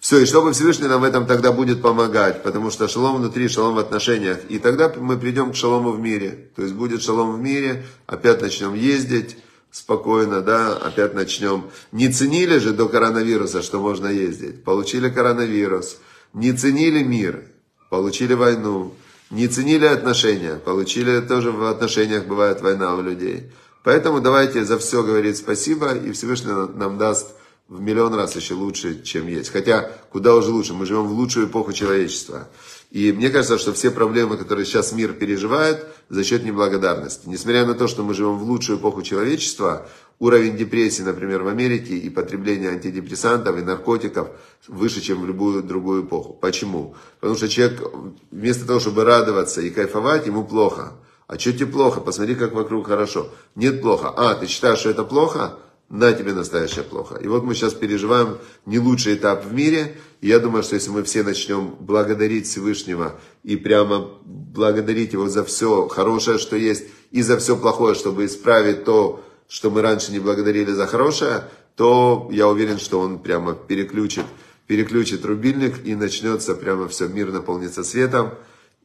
Все, 0.00 0.18
и 0.18 0.26
чтобы 0.26 0.52
Всевышний 0.52 0.88
нам 0.88 1.00
в 1.00 1.04
этом 1.04 1.26
тогда 1.26 1.52
будет 1.52 1.82
помогать, 1.82 2.42
потому 2.42 2.70
что 2.70 2.86
шалом 2.86 3.16
внутри, 3.16 3.48
шалом 3.48 3.74
в 3.74 3.78
отношениях. 3.78 4.38
И 4.48 4.58
тогда 4.58 4.92
мы 4.96 5.16
придем 5.16 5.52
к 5.52 5.56
шалому 5.56 5.90
в 5.92 6.00
мире. 6.00 6.50
То 6.54 6.62
есть 6.62 6.74
будет 6.74 7.02
шалом 7.02 7.34
в 7.34 7.40
мире, 7.40 7.84
опять 8.06 8.40
начнем 8.40 8.74
ездить 8.74 9.38
спокойно, 9.70 10.40
да, 10.40 10.74
опять 10.76 11.14
начнем. 11.14 11.64
Не 11.92 12.08
ценили 12.08 12.58
же 12.58 12.72
до 12.72 12.88
коронавируса, 12.88 13.62
что 13.62 13.80
можно 13.80 14.06
ездить. 14.06 14.64
Получили 14.64 15.10
коронавирус. 15.10 15.98
Не 16.32 16.52
ценили 16.52 17.02
мир, 17.02 17.44
получили 17.90 18.34
войну. 18.34 18.94
Не 19.30 19.48
ценили 19.48 19.86
отношения, 19.86 20.54
получили 20.54 21.20
тоже 21.20 21.50
в 21.50 21.64
отношениях 21.64 22.26
бывает 22.26 22.60
война 22.60 22.94
у 22.94 23.02
людей. 23.02 23.50
Поэтому 23.82 24.20
давайте 24.20 24.64
за 24.64 24.78
все 24.78 25.02
говорить 25.02 25.36
спасибо, 25.36 25.94
и 25.94 26.12
Всевышний 26.12 26.52
нам 26.74 26.96
даст 26.96 27.34
в 27.68 27.80
миллион 27.80 28.14
раз 28.14 28.36
еще 28.36 28.54
лучше, 28.54 29.02
чем 29.02 29.26
есть. 29.26 29.50
Хотя, 29.50 29.90
куда 30.10 30.34
уже 30.34 30.50
лучше, 30.50 30.72
мы 30.72 30.86
живем 30.86 31.06
в 31.08 31.12
лучшую 31.12 31.48
эпоху 31.48 31.72
человечества. 31.72 32.48
И 32.92 33.12
мне 33.12 33.30
кажется, 33.30 33.58
что 33.58 33.72
все 33.72 33.90
проблемы, 33.90 34.36
которые 34.36 34.64
сейчас 34.64 34.92
мир 34.92 35.12
переживает, 35.12 35.84
за 36.08 36.22
счет 36.22 36.44
неблагодарности. 36.44 37.28
Несмотря 37.28 37.66
на 37.66 37.74
то, 37.74 37.88
что 37.88 38.04
мы 38.04 38.14
живем 38.14 38.38
в 38.38 38.44
лучшую 38.44 38.78
эпоху 38.78 39.02
человечества, 39.02 39.88
уровень 40.20 40.56
депрессии, 40.56 41.02
например, 41.02 41.42
в 41.42 41.48
Америке 41.48 41.96
и 41.96 42.08
потребление 42.08 42.70
антидепрессантов 42.70 43.58
и 43.58 43.62
наркотиков 43.62 44.28
выше, 44.68 45.00
чем 45.00 45.20
в 45.22 45.26
любую 45.26 45.64
другую 45.64 46.04
эпоху. 46.04 46.34
Почему? 46.34 46.94
Потому 47.18 47.36
что 47.36 47.48
человек 47.48 47.82
вместо 48.30 48.64
того, 48.64 48.78
чтобы 48.78 49.02
радоваться 49.02 49.60
и 49.60 49.70
кайфовать, 49.70 50.26
ему 50.26 50.44
плохо. 50.44 50.92
А 51.26 51.36
что 51.36 51.52
тебе 51.52 51.66
плохо? 51.66 52.00
Посмотри, 52.00 52.36
как 52.36 52.52
вокруг 52.52 52.86
хорошо. 52.86 53.28
Нет 53.56 53.82
плохо. 53.82 54.10
А, 54.16 54.36
ты 54.36 54.46
считаешь, 54.46 54.78
что 54.78 54.90
это 54.90 55.02
плохо? 55.02 55.58
На 55.88 56.12
тебе 56.12 56.32
настоящее 56.32 56.84
плохо. 56.84 57.16
И 57.16 57.28
вот 57.28 57.44
мы 57.44 57.54
сейчас 57.54 57.74
переживаем 57.74 58.38
не 58.64 58.78
лучший 58.78 59.14
этап 59.14 59.44
в 59.44 59.52
мире. 59.52 59.96
И 60.20 60.28
я 60.28 60.40
думаю, 60.40 60.62
что 60.62 60.74
если 60.74 60.90
мы 60.90 61.04
все 61.04 61.22
начнем 61.22 61.76
благодарить 61.78 62.46
Всевышнего 62.46 63.20
и 63.44 63.56
прямо 63.56 64.10
благодарить 64.24 65.12
Его 65.12 65.28
за 65.28 65.44
все 65.44 65.86
хорошее, 65.86 66.38
что 66.38 66.56
есть, 66.56 66.84
и 67.12 67.22
за 67.22 67.38
все 67.38 67.56
плохое, 67.56 67.94
чтобы 67.94 68.26
исправить 68.26 68.84
то, 68.84 69.22
что 69.48 69.70
мы 69.70 69.80
раньше 69.80 70.10
не 70.10 70.18
благодарили 70.18 70.72
за 70.72 70.86
хорошее, 70.86 71.44
то 71.76 72.28
я 72.32 72.48
уверен, 72.48 72.78
что 72.78 72.98
Он 72.98 73.20
прямо 73.20 73.54
переключит, 73.54 74.24
переключит 74.66 75.24
рубильник 75.24 75.86
и 75.86 75.94
начнется 75.94 76.54
прямо 76.54 76.88
все, 76.88 77.06
мир 77.06 77.30
наполнится 77.30 77.84
светом 77.84 78.32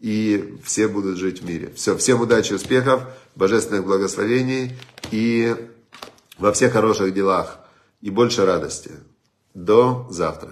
и 0.01 0.57
все 0.63 0.87
будут 0.87 1.17
жить 1.17 1.41
в 1.41 1.45
мире. 1.47 1.71
Все, 1.75 1.95
всем 1.95 2.21
удачи, 2.21 2.53
успехов, 2.53 3.03
божественных 3.35 3.85
благословений 3.85 4.73
и 5.11 5.55
во 6.41 6.51
всех 6.51 6.73
хороших 6.73 7.13
делах 7.13 7.59
и 8.01 8.09
больше 8.09 8.45
радости. 8.45 8.91
До 9.53 10.07
завтра. 10.09 10.51